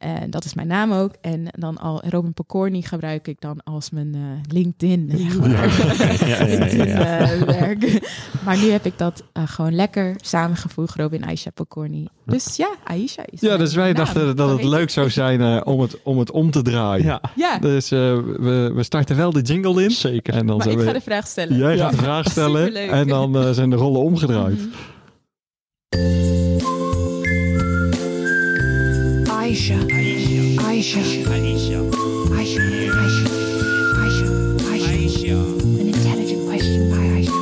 En 0.00 0.30
dat 0.30 0.44
is 0.44 0.54
mijn 0.54 0.66
naam 0.68 0.92
ook. 0.92 1.12
En 1.20 1.46
dan 1.58 1.78
al 1.78 2.02
Robin 2.08 2.32
Pokorny 2.34 2.80
gebruik 2.82 3.28
ik 3.28 3.40
dan 3.40 3.62
als 3.64 3.90
mijn 3.90 4.14
eh, 4.14 4.20
LinkedIn. 4.54 5.12
zeg 5.16 5.38
maar. 5.40 5.50
Ja, 5.50 6.26
ja, 6.26 6.26
ja, 6.26 6.44
ja, 6.44 6.44
LinkedIn, 6.58 6.86
ja. 6.88 7.18
eh, 7.20 7.40
werk. 7.42 8.10
Maar 8.44 8.56
nu 8.58 8.70
heb 8.70 8.84
ik 8.84 8.98
dat 8.98 9.22
eh, 9.32 9.42
gewoon 9.46 9.74
lekker 9.74 10.14
samengevoegd. 10.20 10.96
Robin 10.96 11.24
Aisha 11.24 11.50
Pokorny. 11.50 12.06
Dus 12.26 12.56
ja, 12.56 12.68
Aisha 12.84 13.22
is 13.30 13.40
Ja, 13.40 13.46
mijn 13.48 13.58
dus 13.60 13.74
wij 13.74 13.86
naam. 13.92 13.94
dachten 13.94 14.36
dat 14.36 14.50
het 14.50 14.64
leuk 14.64 14.90
zou 14.90 15.10
zijn 15.10 15.40
eh, 15.40 15.60
om, 15.64 15.80
het, 15.80 16.02
om 16.02 16.18
het 16.18 16.30
om 16.30 16.50
te 16.50 16.62
draaien. 16.62 17.04
Ja, 17.04 17.20
Ja, 17.36 17.58
Dus 17.58 17.90
eh, 17.90 17.98
we, 18.38 18.70
we 18.74 18.82
starten 18.82 19.16
wel 19.16 19.32
de 19.32 19.40
jingle 19.42 19.82
in. 19.82 19.90
zeker. 19.90 20.34
En 20.34 20.46
dan 20.46 20.56
maar 20.56 20.68
ik 20.68 20.78
we, 20.78 20.84
ga 20.84 20.92
de 20.92 21.00
vraag 21.00 21.26
stellen. 21.26 21.56
jij 21.56 21.76
Ja. 21.76 21.82
gaat 21.82 21.90
de 21.90 21.96
vraag 21.96 22.30
stellen 22.30 22.66
Superleuk. 22.66 22.90
en 22.90 23.06
dan 23.08 23.36
eh, 23.36 23.50
zijn 23.50 23.70
de 23.70 23.76
rollen 23.76 24.00
omgedraaid. 24.00 24.58
Mhm. 24.58 26.39
Aisha. 29.50 29.74
Aisha. 29.74 30.60
Aisha. 30.68 31.00
Aisha. 31.40 31.80
Aisha. 32.38 32.62
Aisha. 34.90 35.38
An 35.80 35.86
intelligent 35.86 36.46
question 36.48 36.90
by 36.90 37.04
Aisha. 37.16 37.38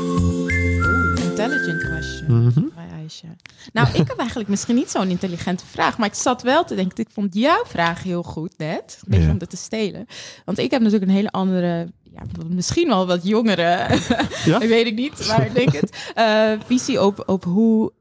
Intelligent 1.29 1.83
question. 1.88 2.44
Mhm. 2.44 2.61
bij 2.75 2.88
Aisha. 3.03 3.27
Nou, 3.73 3.88
ik 3.88 4.09
heb 4.09 4.18
eigenlijk 4.18 4.49
misschien 4.49 4.75
niet 4.75 4.90
zo'n 4.90 5.09
intelligente 5.09 5.64
vraag, 5.66 5.99
maar 5.99 6.09
ik 6.09 6.14
zat 6.14 6.42
wel 6.42 6.64
te 6.64 6.75
denken, 6.75 6.97
ik 7.05 7.11
vond 7.12 7.35
jouw 7.35 7.62
vraag 7.66 8.03
heel 8.03 8.23
goed 8.23 8.53
net, 8.59 8.99
een 9.01 9.11
beetje 9.11 9.27
Ja. 9.27 9.33
om 9.33 9.38
dat 9.38 9.51
te 9.51 9.57
stelen. 9.57 10.07
Want 10.44 10.59
ik 10.59 10.71
heb 10.71 10.81
natuurlijk 10.83 11.11
een 11.11 11.16
hele 11.16 11.31
andere, 11.31 11.88
ja, 12.12 12.23
misschien 12.49 12.88
wel 12.88 13.07
wat 13.07 13.27
jongere, 13.27 13.99
Ja? 14.44 14.61
ik 14.64 14.68
weet 14.68 14.85
het 14.87 14.97
niet, 14.97 15.27
maar 15.29 15.47
ik 15.47 15.55
denk 15.55 15.73
het, 15.73 16.11
eh, 16.14 16.53
visie 16.66 17.03
op, 17.03 17.23
op 17.27 17.44
hoe 17.44 17.92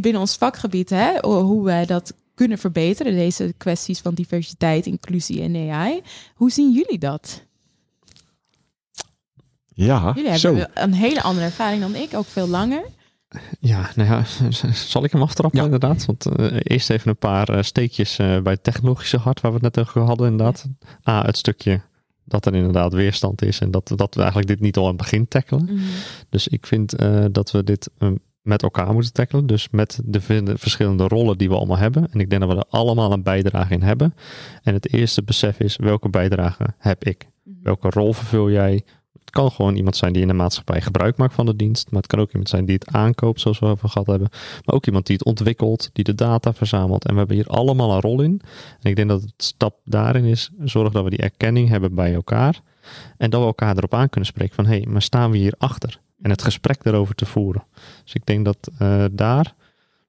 binnen 0.00 0.20
ons 0.20 0.36
vakgebied, 0.36 0.90
hè, 0.90 1.18
hoe 1.20 1.64
wij 1.64 1.86
dat 1.86 2.12
kunnen 2.34 2.58
verbeteren, 2.58 3.12
deze 3.16 3.54
kwesties 3.58 4.00
van 4.00 4.14
diversiteit, 4.14 4.86
inclusie 4.86 5.42
en 5.42 5.70
AI. 5.70 6.00
Hoe 6.34 6.50
zien 6.50 6.72
jullie 6.72 6.98
dat? 6.98 7.42
Ja, 9.76 10.12
Jullie 10.16 10.38
zo. 10.38 10.54
hebben 10.54 10.82
een 10.82 10.92
hele 10.94 11.22
andere 11.22 11.46
ervaring 11.46 11.80
dan 11.80 11.94
ik, 11.94 12.14
ook 12.14 12.26
veel 12.26 12.48
langer. 12.48 12.82
Ja, 13.60 13.90
nou 13.94 14.08
ja, 14.10 14.24
zal 14.72 15.04
ik 15.04 15.12
hem 15.12 15.22
aftrappen 15.22 15.58
Ja. 15.58 15.64
inderdaad? 15.64 16.04
Want 16.06 16.26
eh, 16.26 16.56
eerst 16.62 16.90
even 16.90 17.08
een 17.08 17.16
paar 17.16 17.48
eh, 17.48 17.62
steekjes 17.62 18.18
eh, 18.18 18.40
bij 18.40 18.52
het 18.52 18.62
technologische 18.64 19.16
hart 19.16 19.40
waar 19.40 19.52
we 19.52 19.58
het 19.62 19.74
net 19.76 19.86
over 19.88 20.00
hadden 20.00 20.30
inderdaad. 20.30 20.66
A, 21.08 21.22
het 21.24 21.36
stukje 21.36 21.80
dat 22.24 22.46
er 22.46 22.54
inderdaad 22.54 22.92
weerstand 22.92 23.42
is 23.42 23.58
en 23.60 23.70
dat, 23.70 23.92
dat 23.96 24.14
we 24.14 24.20
eigenlijk 24.20 24.48
dit 24.50 24.60
niet 24.60 24.76
al 24.76 24.82
aan 24.82 24.88
het 24.88 24.96
begin 24.96 25.28
tackelen. 25.28 25.80
Dus 26.30 26.48
ik 26.48 26.66
vind 26.66 26.94
eh, 26.94 27.24
dat 27.32 27.50
we 27.50 27.64
dit 27.64 27.90
eh, 27.98 28.08
met 28.44 28.62
elkaar 28.62 28.92
moeten 28.92 29.12
tackelen. 29.12 29.46
Dus 29.46 29.68
met 29.70 30.00
de 30.04 30.20
verschillende 30.56 31.08
rollen 31.08 31.38
die 31.38 31.48
we 31.48 31.56
allemaal 31.56 31.76
hebben. 31.76 32.08
En 32.12 32.20
ik 32.20 32.30
denk 32.30 32.42
dat 32.42 32.50
we 32.50 32.56
er 32.56 32.66
allemaal 32.70 33.12
een 33.12 33.22
bijdrage 33.22 33.72
in 33.72 33.82
hebben. 33.82 34.14
En 34.62 34.74
het 34.74 34.92
eerste 34.92 35.22
besef 35.22 35.60
is, 35.60 35.76
welke 35.76 36.08
bijdrage 36.08 36.74
heb 36.78 37.04
ik? 37.04 37.28
Welke 37.62 37.90
rol 37.90 38.12
vervul 38.12 38.50
jij? 38.50 38.84
Het 39.20 39.30
kan 39.30 39.50
gewoon 39.50 39.76
iemand 39.76 39.96
zijn 39.96 40.12
die 40.12 40.22
in 40.22 40.28
de 40.28 40.34
maatschappij 40.34 40.80
gebruik 40.80 41.16
maakt 41.16 41.34
van 41.34 41.46
de 41.46 41.56
dienst. 41.56 41.90
Maar 41.90 42.00
het 42.00 42.10
kan 42.10 42.20
ook 42.20 42.30
iemand 42.30 42.48
zijn 42.48 42.64
die 42.64 42.74
het 42.74 42.94
aankoopt, 42.94 43.40
zoals 43.40 43.58
we 43.58 43.66
over 43.66 43.88
gehad 43.88 44.06
hebben. 44.06 44.28
Maar 44.64 44.74
ook 44.74 44.86
iemand 44.86 45.06
die 45.06 45.16
het 45.16 45.26
ontwikkelt, 45.26 45.90
die 45.92 46.04
de 46.04 46.14
data 46.14 46.52
verzamelt. 46.52 47.04
En 47.04 47.12
we 47.12 47.18
hebben 47.18 47.36
hier 47.36 47.46
allemaal 47.46 47.92
een 47.92 48.00
rol 48.00 48.20
in. 48.20 48.40
En 48.80 48.90
ik 48.90 48.96
denk 48.96 49.08
dat 49.08 49.22
het 49.22 49.32
stap 49.36 49.80
daarin 49.84 50.24
is, 50.24 50.50
zorg 50.64 50.92
dat 50.92 51.04
we 51.04 51.10
die 51.10 51.18
erkenning 51.18 51.68
hebben 51.68 51.94
bij 51.94 52.14
elkaar. 52.14 52.60
En 53.16 53.30
dat 53.30 53.40
we 53.40 53.46
elkaar 53.46 53.76
erop 53.76 53.94
aan 53.94 54.08
kunnen 54.08 54.28
spreken 54.28 54.54
van, 54.54 54.66
hé, 54.66 54.76
hey, 54.76 54.86
maar 54.86 55.02
staan 55.02 55.30
we 55.30 55.36
hier 55.36 55.54
achter? 55.58 56.00
En 56.24 56.30
het 56.30 56.42
gesprek 56.42 56.82
daarover 56.82 57.14
te 57.14 57.26
voeren. 57.26 57.64
Dus 58.04 58.14
ik 58.14 58.26
denk 58.26 58.44
dat 58.44 58.70
eh, 58.78 59.04
daar, 59.12 59.54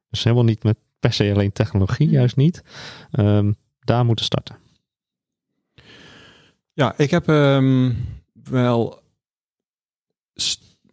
dus 0.10 0.24
helemaal 0.24 0.46
niet 0.46 0.64
met 0.64 0.78
per 1.00 1.14
se 1.14 1.32
alleen 1.34 1.52
technologie, 1.52 2.08
Mm. 2.08 2.14
juist 2.14 2.36
niet, 2.36 2.64
ehm, 3.12 3.52
daar 3.80 4.06
moeten 4.06 4.26
starten. 4.26 4.56
Ja, 6.74 6.98
ik 6.98 7.12
heb 7.12 7.28
ehm, 7.30 7.92
wel, 8.34 9.02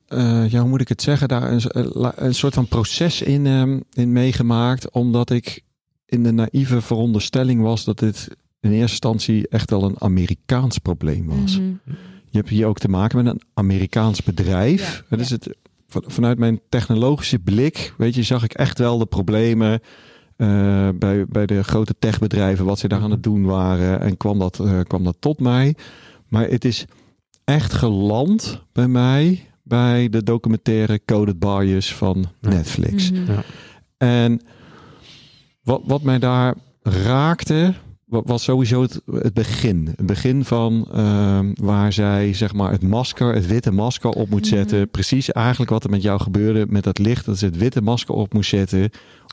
eh, 0.07 0.51
ja, 0.51 0.61
hoe 0.61 0.69
moet 0.69 0.81
ik 0.81 0.89
het 0.89 1.03
zeggen, 1.03 1.29
daar 1.29 1.53
een, 1.53 1.61
eh, 1.61 2.11
een 2.15 2.35
soort 2.35 2.55
van 2.55 2.67
proces 2.69 3.23
in, 3.23 3.47
ehm, 3.47 3.81
in 3.93 4.13
meegemaakt, 4.13 4.91
omdat 4.91 5.31
ik 5.31 5.65
in 6.07 6.23
de 6.23 6.33
naïeve 6.33 6.81
veronderstelling 6.81 7.63
was 7.63 7.85
dat 7.85 7.99
dit 7.99 8.29
in 8.61 8.71
eerste 8.71 8.91
instantie 8.91 9.49
echt 9.49 9.71
wel 9.71 9.83
een 9.85 10.01
Amerikaans 10.01 10.79
probleem 10.79 11.27
was. 11.27 11.59
Mhm. 11.59 11.73
Je 12.33 12.39
hebt 12.39 12.49
hier 12.51 12.67
ook 12.67 12.79
te 12.79 12.89
maken 12.89 13.25
met 13.25 13.35
een 13.35 13.41
Amerikaans 13.55 14.23
bedrijf. 14.23 14.97
Ja, 14.97 15.03
Dat 15.09 15.21
is 15.21 15.29
ja. 15.29 15.35
het, 15.35 15.57
van- 15.89 16.05
vanuit 16.07 16.39
mijn 16.39 16.61
technologische 16.69 17.39
blik, 17.39 17.95
weet 17.99 18.15
je, 18.15 18.23
zag 18.23 18.45
ik 18.45 18.53
echt 18.53 18.79
wel 18.79 18.99
de 18.99 19.07
problemen 19.07 19.81
eh, 20.37 20.89
bij, 20.95 21.27
bij 21.27 21.47
de 21.47 21.63
grote 21.65 21.95
techbedrijven, 21.99 22.65
wat 22.65 22.79
ze 22.79 22.89
daar 22.89 23.01
aan 23.01 23.11
het 23.11 23.23
doen 23.23 23.45
waren. 23.45 24.01
En 24.01 24.17
kwam 24.17 24.39
dat, 24.39 24.61
eh, 24.61 24.81
kwam 24.81 25.05
dat 25.05 25.17
tot 25.19 25.41
mij. 25.41 25.75
Maar 26.29 26.49
het 26.49 26.65
is 26.65 26.85
echt 27.45 27.73
geland 27.73 28.63
bij 28.73 28.89
mij 28.89 29.47
bij 29.63 30.09
de 30.09 30.23
documentaire 30.23 31.01
Coded 31.05 31.39
Bias 31.39 31.95
van 31.95 32.25
Ja. 32.41 32.49
Netflix. 32.49 33.11
Mhm. 33.11 33.33
Ja. 33.33 33.43
En 33.99 34.41
wat, 35.63 35.81
wat 35.85 36.03
mij 36.03 36.19
daar 36.19 36.55
raakte, 36.83 37.75
was 38.13 38.43
sowieso 38.43 38.83
het, 38.83 39.01
het 39.13 39.35
begin. 39.35 39.93
Het 39.97 40.07
begin 40.07 40.45
van 40.45 40.89
ehm, 40.93 41.53
waar 41.55 41.93
zij 41.93 42.35
zeg 42.35 42.53
maar 42.53 42.71
het 42.71 42.83
masker, 42.83 43.35
het 43.35 43.47
witte 43.47 43.71
masker 43.71 44.11
op 44.11 44.29
moet 44.29 44.47
zetten. 44.47 44.79
Mhm. 44.79 44.89
Precies 44.89 45.33
eigenlijk 45.33 45.71
wat 45.71 45.85
er 45.85 45.91
met 45.91 46.03
jou 46.03 46.21
gebeurde 46.21 46.67
met 46.69 46.85
dat 46.85 46.99
licht. 46.99 47.25
Dat 47.25 47.39
ze 47.39 47.45
het 47.45 47.57
witte 47.57 47.83
masker 47.83 48.15
op 48.15 48.33
moest 48.33 48.49
zetten 48.49 48.91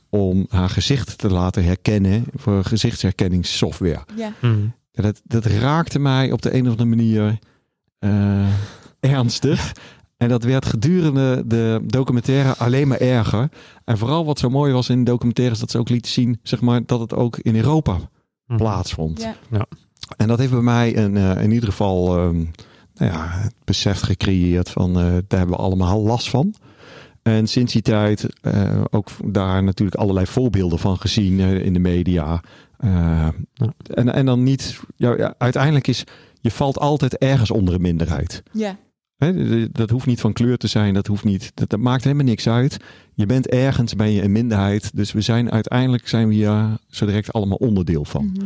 om 0.09 0.45
haar 0.49 0.69
gezicht 0.69 1.17
te 1.17 1.29
laten 1.29 1.63
herkennen 1.63 2.25
voor 2.35 2.63
gezichtsherkenningssoftware. 2.63 4.05
Ja. 4.15 4.33
Mhm. 4.41 4.59
ja, 4.91 5.01
dat, 5.01 5.21
dat 5.23 5.45
raakte 5.45 5.99
mij 5.99 6.31
op 6.31 6.41
de 6.41 6.53
een 6.53 6.65
of 6.65 6.71
andere 6.71 6.89
manier 6.89 7.39
eh, 7.99 8.47
ernstig. 9.15 9.71
En 10.17 10.29
dat 10.29 10.43
werd 10.43 10.65
gedurende 10.65 11.43
de 11.45 11.81
documentaire 11.85 12.55
alleen 12.55 12.87
maar 12.87 12.99
erger. 12.99 13.49
En 13.85 13.97
vooral 13.97 14.25
wat 14.25 14.39
zo 14.39 14.49
mooi 14.49 14.73
was 14.73 14.89
in 14.89 15.03
de 15.03 15.11
documentaire 15.11 15.53
is 15.53 15.59
dat 15.59 15.71
ze 15.71 15.77
ook 15.77 15.89
lieten 15.89 16.11
zien, 16.11 16.39
zeg 16.43 16.61
maar, 16.61 16.85
dat 16.85 16.99
het 16.99 17.13
ook 17.13 17.37
in 17.37 17.55
Europa 17.55 17.97
Mhm. 18.49 18.57
plaatsvond. 18.57 19.21
Ja. 19.51 19.65
En 20.17 20.27
dat 20.27 20.39
heeft 20.39 20.51
bij 20.51 20.61
mij 20.61 20.97
een, 20.97 21.17
eh, 21.17 21.43
in 21.43 21.51
ieder 21.51 21.69
geval 21.69 22.17
ehm, 22.17 22.45
nou 22.99 23.11
ja, 23.11 23.27
het 23.29 23.53
besef 23.63 23.99
gecreëerd 23.99 24.69
van 24.69 24.89
eh, 24.89 25.03
daar 25.05 25.39
hebben 25.39 25.55
we 25.57 25.63
allemaal 25.63 26.01
last 26.01 26.29
van. 26.29 26.53
En 27.21 27.47
sinds 27.47 27.73
die 27.73 27.81
tijd 27.81 28.27
eh, 28.41 28.81
ook 28.89 29.09
daar 29.25 29.63
natuurlijk 29.63 29.97
allerlei 29.97 30.25
voorbeelden 30.25 30.79
van 30.79 30.97
gezien 30.97 31.39
eh, 31.39 31.65
in 31.65 31.73
de 31.73 31.79
media. 31.79 32.41
Ja. 32.81 33.33
en, 33.93 34.13
en 34.13 34.25
dan 34.25 34.43
niet, 34.43 34.79
ja, 34.95 35.17
ja, 35.17 35.35
uiteindelijk 35.37 35.87
is, 35.87 36.03
je 36.41 36.51
valt 36.51 36.79
altijd 36.79 37.17
ergens 37.17 37.51
onder 37.51 37.73
een 37.73 37.81
minderheid. 37.81 38.43
Ja. 38.51 38.77
Dat 39.71 39.89
hoeft 39.89 40.05
niet 40.05 40.19
van 40.21 40.33
kleur 40.33 40.57
te 40.57 40.67
zijn, 40.67 40.93
dat 40.93 41.07
hoeft 41.07 41.23
niet, 41.23 41.51
dat, 41.53 41.69
dat 41.69 41.79
maakt 41.79 42.03
helemaal 42.03 42.25
niks 42.25 42.47
uit. 42.49 42.77
Je 43.13 43.25
bent 43.25 43.47
ergens, 43.47 43.95
ben 43.95 44.11
je 44.11 44.23
een 44.23 44.31
minderheid. 44.31 44.95
Dus 44.95 45.11
we 45.11 45.21
zijn 45.21 45.51
uiteindelijk 45.51 46.07
zijn 46.07 46.27
we 46.27 46.33
hier 46.33 46.77
zo 46.87 47.05
direct 47.05 47.33
allemaal 47.33 47.57
onderdeel 47.57 48.05
van. 48.05 48.25
Mhm. 48.25 48.45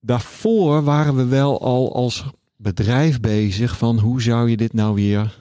Daarvoor 0.00 0.82
waren 0.84 1.16
we 1.16 1.24
wel 1.26 1.60
al 1.62 1.94
als 1.94 2.24
bedrijf 2.56 3.20
bezig 3.20 3.78
van 3.78 3.98
hoe 3.98 4.22
zou 4.22 4.50
je 4.50 4.56
dit 4.56 4.72
nou 4.72 4.94
weer 4.94 5.38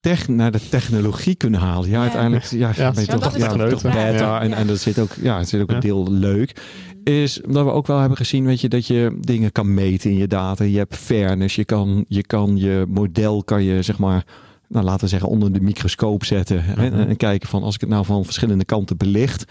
tech, 0.00 0.28
naar 0.28 0.50
de 0.52 0.68
technologie 0.68 1.34
kunnen 1.34 1.60
halen. 1.60 1.88
Ja, 1.88 1.94
Ja. 1.96 2.02
uiteindelijk 2.02 2.44
ja, 2.44 2.72
Ja, 2.76 2.90
ben 2.92 3.04
je 3.04 3.10
ja, 3.12 3.18
toch, 3.18 3.36
ja, 3.36 3.68
toch 3.68 3.82
beta. 3.82 4.12
Ja. 4.12 4.40
En, 4.40 4.52
en 4.52 4.68
er 4.68 4.76
zit 4.76 4.98
ook, 4.98 5.10
ja, 5.20 5.38
er 5.38 5.46
zit 5.46 5.60
ook 5.62 5.68
Ja. 5.68 5.74
een 5.74 5.80
deel 5.80 6.12
leuk. 6.12 6.60
Is 7.04 7.40
omdat 7.42 7.64
we 7.64 7.70
ook 7.70 7.86
wel 7.86 7.98
hebben 7.98 8.16
gezien, 8.16 8.44
weet 8.44 8.60
je, 8.60 8.68
dat 8.68 8.86
je 8.86 9.16
dingen 9.20 9.52
kan 9.52 9.74
meten 9.74 10.10
in 10.10 10.16
je 10.16 10.26
data. 10.26 10.64
Je 10.64 10.78
hebt 10.78 10.96
fairness, 10.96 11.54
je 11.54 11.64
kan 11.64 12.04
je, 12.08 12.22
kan 12.26 12.56
je 12.56 12.84
model, 12.88 13.44
kan 13.44 13.62
je 13.62 13.82
zeg 13.82 13.98
maar, 13.98 14.24
nou, 14.68 14.84
laten 14.84 15.00
we 15.00 15.08
zeggen, 15.08 15.28
onder 15.28 15.52
de 15.52 15.60
microscoop 15.60 16.24
zetten. 16.24 16.64
hè, 16.64 16.72
Mhm. 16.72 16.80
en, 17.00 17.08
en 17.08 17.16
kijken 17.16 17.48
van 17.48 17.62
als 17.62 17.74
ik 17.74 17.80
het 17.80 17.90
nou 17.90 18.04
van 18.04 18.24
verschillende 18.24 18.64
kanten 18.64 18.96
belicht. 18.96 19.44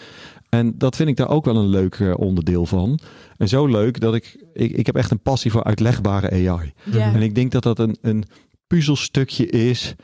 En 0.50 0.74
dat 0.78 0.96
vind 0.96 1.10
ik 1.10 1.16
daar 1.18 1.30
ook 1.30 1.46
wel 1.46 1.56
een 1.56 1.68
leuk 1.70 1.96
eh, 1.96 2.14
onderdeel 2.18 2.66
van. 2.66 3.00
En 3.38 3.48
zo 3.48 3.68
leuk 3.68 4.00
dat 4.00 4.16
ik, 4.16 4.44
ik, 4.54 4.72
ik 4.72 4.86
heb 4.86 4.96
echt 4.96 5.12
een 5.12 5.20
passie 5.22 5.52
voor 5.52 5.64
uitlegbare 5.64 6.50
AI. 6.50 6.74
En 7.14 7.22
ik 7.22 7.36
denk 7.36 7.52
dat 7.52 7.64
dat 7.64 7.80
een, 7.80 7.98
een 8.02 8.24
puzzelstukje 8.68 9.46
is 9.46 9.96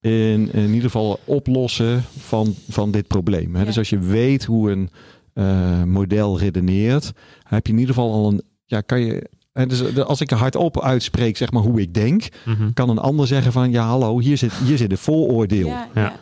in, 0.00 0.52
in 0.52 0.66
ieder 0.66 0.82
geval 0.82 1.20
oplossen 1.24 2.04
van, 2.18 2.54
van 2.68 2.90
dit 2.90 3.06
probleem. 3.06 3.54
Hè? 3.54 3.60
Ja. 3.60 3.66
Dus 3.66 3.78
als 3.78 3.90
je 3.90 3.98
weet 3.98 4.44
hoe 4.44 4.70
een 4.70 4.90
eh, 5.36 5.82
model 5.82 6.38
redeneert, 6.38 7.12
heb 7.42 7.66
je 7.66 7.72
in 7.72 7.78
ieder 7.78 7.94
geval 7.94 8.12
al 8.12 8.28
een, 8.28 8.42
ja, 8.64 8.80
kan 8.80 9.00
je, 9.00 9.28
hè, 9.52 9.66
dus 9.66 9.92
de- 9.94 10.04
als 10.04 10.20
ik 10.20 10.30
er 10.30 10.36
hardop 10.36 10.82
uitspreek, 10.82 11.36
zeg 11.36 11.50
maar 11.52 11.62
hoe 11.62 11.80
ik 11.80 11.94
denk, 11.94 12.28
Mhm. 12.44 12.72
kan 12.72 12.88
een 12.88 12.98
ander 12.98 13.26
zeggen 13.26 13.52
van, 13.52 13.70
ja 13.70 13.86
hallo, 13.86 14.18
hier 14.20 14.36
zit, 14.38 14.52
hier 14.52 14.76
zit 14.78 14.90
een 14.90 14.98
vooroordeel. 14.98 15.66
Ja, 15.66 15.88
Ja. 15.94 16.00
ja. 16.02 16.12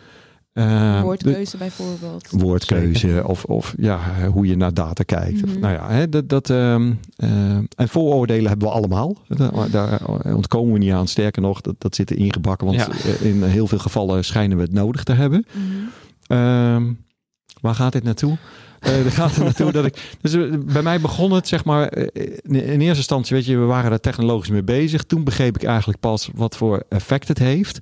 Eh, 0.52 0.96
de- 0.96 1.02
Woordkeuze 1.02 1.56
bijvoorbeeld. 1.56 2.28
woordkeuze 2.30 3.22
of, 3.26 3.44
of 3.44 3.74
ja, 3.78 4.00
hoe 4.32 4.46
je 4.46 4.56
naar 4.56 4.74
data 4.74 5.02
kijkt. 5.02 5.42
Of, 5.42 5.50
Mhm. 5.50 5.60
nou 5.60 5.72
ja, 5.74 5.90
hè, 5.90 6.08
dat, 6.08 6.28
dat, 6.28 6.50
ehm, 6.50 6.92
eh, 7.16 7.56
en 7.56 7.88
vooroordelen 7.88 8.48
hebben 8.48 8.68
we 8.68 8.74
allemaal. 8.74 9.16
Daar, 9.28 9.70
daar 9.70 10.00
ontkomen 10.34 10.72
we 10.72 10.78
niet 10.78 10.92
aan. 10.92 11.08
Sterker 11.08 11.42
nog, 11.42 11.60
dat, 11.60 11.74
dat 11.78 11.94
zit 11.94 12.10
er 12.10 12.16
ingebakken. 12.18 12.66
Want 12.66 12.78
Ja. 12.78 12.88
eh, 12.88 13.22
in 13.30 13.42
heel 13.42 13.66
veel 13.66 13.78
gevallen 13.78 14.24
schijnen 14.24 14.56
we 14.56 14.62
het 14.62 14.72
nodig 14.72 15.04
te 15.04 15.12
hebben. 15.12 15.44
Mhm. 15.52 15.62
Ehm, 16.26 16.92
waar 17.60 17.74
gaat 17.74 17.92
dit 17.92 18.02
naartoe? 18.04 18.36
Eh 18.84 19.04
er 19.04 19.10
gaat 19.10 19.36
er 19.36 19.44
naartoe 19.44 19.72
dat 19.72 19.84
ik. 19.84 20.16
Dus 20.20 20.32
eh, 20.32 20.58
bij 20.64 20.82
mij 20.82 21.00
begon 21.00 21.32
het, 21.32 21.48
zeg 21.48 21.64
maar. 21.64 21.88
eh, 21.88 22.22
In 22.42 22.54
in 22.54 22.80
eerste 22.80 22.96
instantie, 22.96 23.36
weet 23.36 23.44
je, 23.46 23.58
we 23.58 23.64
waren 23.64 23.90
daar 23.90 24.00
technologisch 24.00 24.50
mee 24.50 24.62
bezig. 24.64 25.02
Toen 25.04 25.24
begreep 25.24 25.56
ik 25.56 25.62
eigenlijk 25.64 26.00
pas 26.00 26.30
wat 26.34 26.56
voor 26.56 26.84
effect 26.88 27.28
het 27.28 27.38
heeft. 27.38 27.78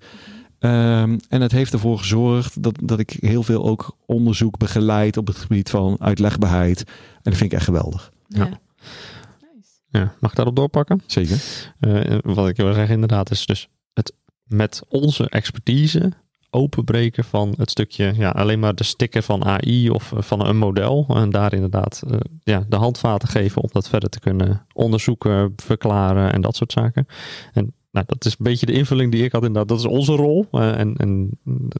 Ehm, 0.58 1.18
en 1.28 1.40
het 1.40 1.52
heeft 1.52 1.72
ervoor 1.72 1.98
gezorgd 1.98 2.62
dat, 2.62 2.78
dat 2.82 2.98
ik 2.98 3.16
heel 3.20 3.42
veel 3.42 3.64
ook 3.64 3.96
onderzoek 4.06 4.58
begeleid 4.58 5.16
op 5.16 5.26
het 5.26 5.36
gebied 5.36 5.70
van 5.70 5.96
uitlegbaarheid. 6.00 6.78
En 6.86 7.20
dat 7.22 7.36
vind 7.36 7.52
ik 7.52 7.56
echt 7.58 7.64
geweldig. 7.66 8.10
Ja. 8.28 8.44
Ja. 8.44 8.48
Nice. 8.48 9.70
Ja, 9.88 10.14
mag 10.20 10.30
ik 10.30 10.36
daarop 10.36 10.56
doorpakken? 10.56 11.02
Zeker. 11.06 11.42
Eh, 11.80 12.18
wat 12.22 12.48
ik 12.48 12.56
wil 12.56 12.72
zeggen 12.74 12.94
inderdaad 12.94 13.30
is 13.30 13.46
dus 13.46 13.68
het 13.94 14.12
met 14.44 14.82
onze 14.88 15.28
expertise 15.28 16.12
openbreken 16.52 17.24
van 17.24 17.54
het 17.56 17.70
stukje 17.70 18.12
ja, 18.16 18.30
alleen 18.30 18.58
maar 18.58 18.74
de 18.74 18.84
sticker 18.84 19.22
van 19.22 19.44
AI 19.44 19.90
of 19.90 20.12
eh, 20.12 20.22
van 20.22 20.46
een 20.46 20.58
model. 20.58 21.06
En 21.08 21.30
daar 21.30 21.52
inderdaad 21.52 22.02
eh, 22.10 22.18
ja, 22.42 22.64
de 22.68 22.76
handvaten 22.76 23.28
geven 23.28 23.62
om 23.62 23.68
dat 23.72 23.88
verder 23.88 24.08
te 24.08 24.20
kunnen 24.20 24.66
onderzoeken, 24.72 25.52
verklaren 25.56 26.32
en 26.32 26.40
dat 26.40 26.56
soort 26.56 26.72
zaken. 26.72 27.06
En 27.52 27.74
nou, 27.90 28.06
dat 28.08 28.24
is 28.24 28.32
een 28.32 28.44
beetje 28.44 28.66
de 28.66 28.72
invulling 28.72 29.12
die 29.12 29.24
ik 29.24 29.32
had 29.32 29.42
inderdaad. 29.42 29.68
Dat 29.68 29.78
is 29.78 29.84
onze 29.84 30.12
rol. 30.12 30.46
Eh, 30.50 30.78
en, 30.78 30.96
en 30.96 31.30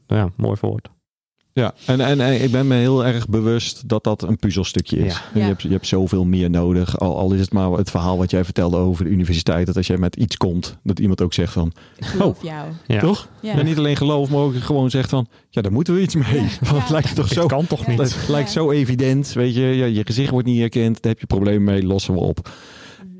ja, 0.07 0.29
mooi 0.35 0.57
verwoord. 0.57 0.89
Ja, 1.55 1.73
en, 1.85 2.01
en, 2.01 2.21
en 2.21 2.43
ik 2.43 2.51
ben 2.51 2.67
me 2.67 2.75
heel 2.75 3.05
erg 3.05 3.27
bewust 3.27 3.89
dat 3.89 4.03
dat 4.03 4.21
een 4.23 4.37
puzzelstukje 4.37 4.97
is. 4.97 5.13
Ja. 5.13 5.19
En 5.19 5.29
Je, 5.33 5.39
Ja. 5.39 5.45
hebt, 5.45 5.61
je 5.61 5.69
hebt 5.69 5.87
zoveel 5.87 6.25
meer 6.25 6.49
nodig. 6.49 6.99
Al, 6.99 7.17
al 7.17 7.33
is 7.33 7.39
het 7.39 7.53
maar 7.53 7.71
het 7.71 7.89
verhaal 7.89 8.17
wat 8.17 8.31
jij 8.31 8.43
vertelde 8.43 8.77
over 8.77 9.03
de 9.03 9.09
universiteit. 9.09 9.65
Dat 9.65 9.77
als 9.77 9.87
jij 9.87 9.97
met 9.97 10.15
iets 10.15 10.37
komt, 10.37 10.77
dat 10.83 10.99
iemand 10.99 11.21
ook 11.21 11.33
zegt 11.33 11.53
van... 11.53 11.71
Ik 11.97 12.05
geloof 12.05 12.43
jou. 12.43 12.67
Ja. 12.87 12.99
Toch? 12.99 13.27
Ja. 13.41 13.53
En 13.57 13.65
niet 13.65 13.77
alleen 13.77 13.95
geloof, 13.95 14.29
maar 14.29 14.39
ook 14.39 14.55
gewoon 14.55 14.89
zegt 14.89 15.09
van... 15.09 15.27
Ja, 15.49 15.61
daar 15.61 15.71
moeten 15.71 15.93
we 15.93 16.01
iets 16.01 16.15
mee. 16.15 16.41
Ja. 16.41 16.47
Want 16.69 16.71
het 16.77 16.87
Ja. 16.87 16.91
lijkt 16.91 17.15
toch 17.15 17.27
zo... 17.27 17.45
kan 17.45 17.67
toch 17.67 17.87
niet? 17.87 17.97
Het 17.99 18.15
lijkt 18.27 18.53
Ja. 18.53 18.53
zo 18.61 18.71
evident. 18.71 19.33
Weet 19.33 19.55
je, 19.55 19.61
ja, 19.61 19.85
je 19.85 20.05
gezicht 20.05 20.29
wordt 20.29 20.47
niet 20.47 20.59
herkend. 20.59 21.01
Daar 21.01 21.11
heb 21.11 21.19
je 21.19 21.25
problemen 21.27 21.63
mee, 21.63 21.83
lossen 21.85 22.13
we 22.13 22.19
op. 22.19 22.49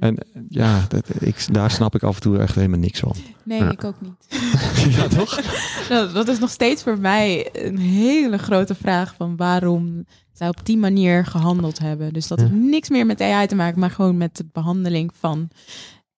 En 0.04 0.18
ja, 0.50 0.86
dat, 0.88 1.10
ik, 1.22 1.46
daar 1.54 1.72
snap 1.72 1.96
ik 1.96 2.04
af 2.04 2.16
en 2.16 2.22
toe 2.22 2.38
echt 2.38 2.56
helemaal 2.56 2.80
niks 2.80 3.00
van. 3.00 3.16
Nee, 3.44 3.60
Ja. 3.60 3.72
ik 3.72 3.84
ook 3.84 4.02
niet. 4.02 4.42
ja, 4.96 5.08
toch? 5.08 5.40
Nou, 5.90 6.14
dat 6.14 6.28
is 6.28 6.40
nog 6.40 6.50
steeds 6.50 6.84
voor 6.84 6.98
mij 6.98 7.50
een 7.66 7.78
hele 7.78 8.38
grote 8.38 8.76
vraag 8.76 9.16
van 9.16 9.36
waarom 9.36 10.06
zij 10.34 10.48
op 10.48 10.66
die 10.66 10.78
manier 10.78 11.26
gehandeld 11.26 11.80
hebben. 11.80 12.14
Dus 12.14 12.28
dat 12.28 12.40
Ja. 12.40 12.46
heeft 12.46 12.58
niks 12.58 12.90
meer 12.90 13.06
met 13.06 13.22
AI 13.22 13.48
te 13.48 13.56
maken, 13.56 13.80
maar 13.80 13.92
gewoon 13.92 14.18
met 14.18 14.36
de 14.38 14.46
behandeling 14.52 15.12
van 15.20 15.50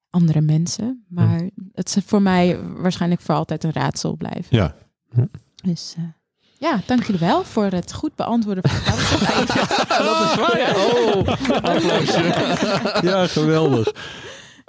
andere 0.10 0.42
mensen. 0.42 1.06
Maar 1.08 1.50
het 1.74 1.96
is 1.96 2.04
voor 2.06 2.22
mij 2.22 2.60
waarschijnlijk 2.64 3.22
voor 3.22 3.36
altijd 3.36 3.64
een 3.64 3.74
raadsel 3.74 4.16
blijven. 4.16 4.46
Ja. 4.58 4.76
Dus 5.64 5.94
eh, 5.98 6.04
ja, 6.66 6.82
dank 6.86 7.04
jullie 7.06 7.20
wel 7.28 7.44
voor 7.44 7.66
het 7.66 7.94
goed 7.94 8.16
beantwoorden 8.16 8.70
van 8.70 8.80
de 8.86 8.92
vraag. 9.08 9.46
dat 10.06 10.30
is 10.30 10.36
waar. 10.36 10.76
Oh, 10.76 11.28
applausje. 11.64 12.24
Ja, 13.08 13.28
geweldig. 13.28 13.92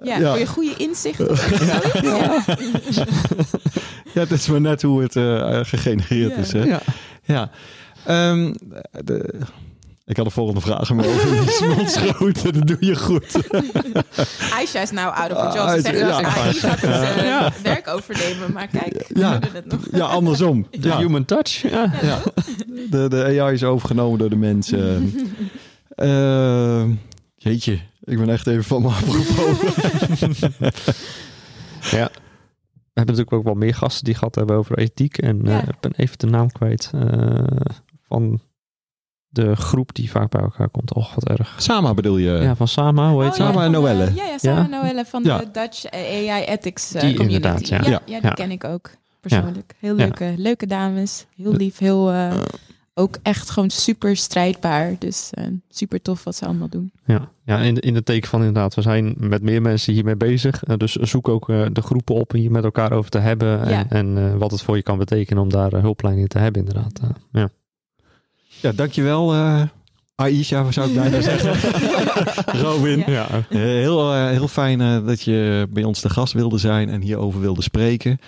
Ja, 0.03 0.19
Ja. 0.19 0.29
voor 0.31 0.39
je 0.39 0.47
goede 0.47 0.75
inzicht. 0.77 1.29
of 1.29 1.39
zoiets. 1.41 2.03
Ja. 2.03 2.43
Ja, 4.15 4.21
het 4.21 4.31
is 4.31 4.47
maar 4.49 4.61
net 4.61 4.83
hoe 4.83 5.03
het 5.03 5.17
eh, 5.17 5.61
gegenereerd 5.63 6.31
Ja. 6.35 6.37
is. 6.37 6.53
Hè? 6.53 6.63
Ja. 6.65 6.81
ja. 7.25 7.51
Ehm, 8.05 8.53
de, 9.05 9.35
ik 10.07 10.17
had 10.17 10.25
de 10.27 10.31
volgende 10.33 10.61
vraag 10.61 10.91
maar 10.93 11.07
over 11.07 12.33
die. 12.43 12.53
Dat 12.53 12.67
doe 12.67 12.77
je 12.81 12.97
goed. 12.97 13.37
Aisha 14.53 14.81
is 14.81 14.91
nou 14.91 15.15
out 15.15 15.31
of 15.33 15.39
a 15.39 15.45
job. 15.55 15.57
Ah, 15.67 15.75
Ze 15.75 15.81
zegt 15.81 15.99
ja. 15.99 16.07
dat 16.21 16.25
AI 16.25 16.53
gaat 16.55 16.81
het 16.81 16.91
eh, 17.17 17.25
Ja. 17.25 17.53
werk 17.63 17.89
overnemen. 17.89 18.53
Maar 18.53 18.67
kijk, 18.69 19.05
we 19.09 19.19
Ja. 19.21 19.39
doen 19.39 19.51
het 19.53 19.67
nog. 19.67 19.81
Ja, 19.93 20.05
andersom. 20.07 20.67
De 20.81 20.89
Ja. 20.89 20.99
human 20.99 21.25
touch. 21.25 21.49
Ja. 21.71 21.93
Ja. 22.03 22.19
De, 22.91 23.09
de 23.09 23.41
AI 23.41 23.53
is 23.55 23.65
overgenomen 23.65 24.19
door 24.19 24.31
de 24.31 24.37
mensen. 24.37 25.13
Ehm, 25.97 26.91
jeetje, 27.37 27.79
ik 28.05 28.19
ben 28.19 28.29
echt 28.29 28.47
even 28.47 28.65
van 28.65 28.83
mijn 28.83 28.95
apropos. 28.95 29.59
Ja. 31.91 32.11
We 32.75 33.03
hebben 33.03 33.15
natuurlijk 33.17 33.33
ook 33.33 33.45
wel 33.45 33.55
meer 33.55 33.75
gasten 33.75 34.05
die 34.05 34.15
gehad 34.15 34.35
hebben 34.35 34.57
over 34.57 34.79
ethiek. 34.79 35.19
En 35.19 35.47
eh, 35.47 35.53
Ja. 35.53 35.61
ik 35.63 35.81
ben 35.81 35.93
even 35.97 36.19
de 36.19 36.27
naam 36.27 36.53
kwijt 36.53 36.91
eh, 36.95 37.45
van 38.09 38.41
de 39.29 39.57
groep 39.57 39.95
die 39.95 40.11
vaak 40.11 40.31
bij 40.31 40.41
elkaar 40.41 40.69
komt. 40.69 40.95
Och, 40.95 41.15
wat 41.15 41.29
erg. 41.29 41.55
Sama 41.59 41.95
bedoel 41.95 42.17
je? 42.17 42.31
ja, 42.31 42.57
van 42.57 42.69
Sama, 42.69 43.11
hoe 43.11 43.23
heet 43.23 43.31
Oh, 43.33 43.37
ja, 43.39 43.45
Sama 43.47 43.65
en 43.65 43.73
van, 43.73 43.83
Noelle. 43.83 44.15
Ja, 44.15 44.25
ja, 44.25 44.39
Sama 44.39 44.57
Ja? 44.57 44.65
en 44.65 44.71
Noelle 44.71 45.05
van 45.05 45.23
Ja. 45.25 45.39
de 45.39 45.51
Dutch 45.53 45.85
AI 45.91 46.45
Ethics 46.45 46.95
eh, 46.95 47.01
Die 47.01 47.15
Community. 47.15 47.35
inderdaad, 47.47 47.69
ja. 47.69 47.77
Ja, 47.91 48.01
die 48.07 48.19
Ja. 48.23 48.31
ken 48.31 48.51
ik 48.51 48.65
ook 48.65 48.91
persoonlijk. 49.21 49.75
Heel 49.79 49.95
leuke, 49.95 50.35
leuke 50.37 50.67
dames. 50.67 51.27
Heel 51.37 51.53
lief, 51.53 51.79
heel... 51.79 52.11
eh, 52.13 52.35
ook 52.99 53.17
echt 53.23 53.51
gewoon 53.51 53.71
super 53.71 54.17
strijdbaar. 54.17 54.95
Dus 54.99 55.31
eh, 55.33 55.45
super 55.69 56.03
tof 56.03 56.25
wat 56.25 56.37
ze 56.37 56.45
allemaal 56.45 56.69
doen. 56.69 56.93
Ja, 57.05 57.29
ja 57.45 57.59
in, 57.59 57.79
in 57.79 57.95
het 57.95 58.05
teken 58.05 58.29
van 58.29 58.39
inderdaad, 58.39 58.75
we 58.75 58.83
zijn 58.83 59.15
met 59.19 59.43
meer 59.43 59.63
mensen 59.63 59.93
hiermee 59.93 60.17
bezig. 60.17 60.61
Dus 60.77 60.93
zoek 60.93 61.29
ook 61.29 61.49
eh, 61.49 61.67
de 61.73 61.83
groepen 61.83 62.15
op 62.15 62.35
om 62.35 62.41
hier 62.41 62.51
met 62.51 62.65
elkaar 62.65 62.93
over 62.93 63.11
te 63.11 63.19
hebben. 63.19 63.61
En, 63.63 63.71
Ja. 63.71 63.85
en 63.89 64.19
eh, 64.19 64.35
wat 64.39 64.51
het 64.51 64.63
voor 64.63 64.77
je 64.77 64.83
kan 64.83 64.99
betekenen 64.99 65.43
om 65.43 65.49
daar 65.51 65.73
eh, 65.73 65.81
hulplijn 65.81 66.19
in 66.19 66.27
te 66.27 66.39
hebben 66.39 66.67
inderdaad. 66.67 67.01
Ja. 67.33 67.49
Ja, 68.61 68.73
dankjewel 68.73 69.33
eh 69.35 69.63
Aisha, 70.15 70.71
zou 70.73 70.89
ik 70.89 70.95
bijna 70.95 71.21
zeggen. 71.21 71.71
Robin. 72.63 72.99
Ja. 72.99 73.05
Ja. 73.07 73.27
Eh, 73.49 73.59
heel, 73.59 74.13
eh, 74.15 74.27
heel 74.29 74.49
fijn 74.49 74.81
eh, 74.81 75.07
dat 75.07 75.23
je 75.23 75.67
bij 75.71 75.85
ons 75.85 76.01
te 76.01 76.11
gast 76.11 76.33
wilde 76.33 76.59
zijn 76.59 76.89
en 76.89 77.01
hierover 77.03 77.41
wilde 77.41 77.63
spreken. 77.63 78.19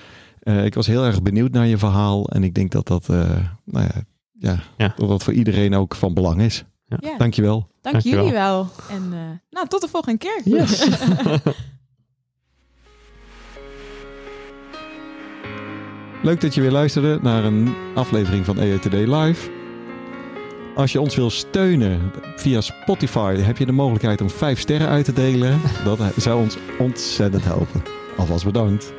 Eh, 0.42 0.64
ik 0.64 0.74
was 0.74 0.86
heel 0.86 1.04
erg 1.04 1.22
benieuwd 1.22 1.52
naar 1.52 1.66
je 1.66 1.78
verhaal 1.78 2.26
en 2.28 2.44
ik 2.44 2.54
denk 2.54 2.70
dat 2.70 2.86
dat, 2.86 3.08
eh, 3.08 3.16
nou 3.64 3.84
ja, 3.94 4.02
ja, 4.38 4.58
Ja. 4.76 4.92
dat 4.96 5.08
dat 5.08 5.22
voor 5.22 5.32
iedereen 5.32 5.74
ook 5.74 5.94
van 5.94 6.14
belang 6.14 6.40
is. 6.40 6.64
Ja, 6.86 6.98
Dankjewel. 7.18 7.68
Dank 7.80 7.94
Dankjewel. 7.94 8.18
jullie 8.24 8.38
wel. 8.38 8.68
En 8.90 9.02
eh, 9.12 9.18
nou, 9.50 9.68
tot 9.68 9.80
de 9.80 9.88
volgende 9.88 10.18
keer. 10.18 10.40
Yes. 10.44 10.86
Leuk 16.22 16.40
dat 16.40 16.54
je 16.54 16.60
weer 16.60 16.70
luisterde 16.70 17.18
naar 17.22 17.44
een 17.44 17.74
aflevering 17.94 18.44
van 18.44 18.58
EETD 18.58 18.92
Live. 18.92 19.50
Als 20.78 20.92
je 20.92 21.00
ons 21.00 21.16
wil 21.16 21.30
steunen 21.30 22.12
via 22.36 22.60
Spotify, 22.60 23.36
heb 23.36 23.56
je 23.58 23.66
de 23.66 23.72
mogelijkheid 23.72 24.20
om 24.20 24.30
5 24.30 24.60
sterren 24.60 24.88
uit 24.88 25.04
te 25.04 25.12
delen. 25.12 25.60
Dat 25.84 25.98
zou 26.16 26.42
ons 26.42 26.56
ontzettend 26.78 27.44
helpen. 27.44 27.82
Alvast 28.16 28.44
bedankt. 28.44 28.92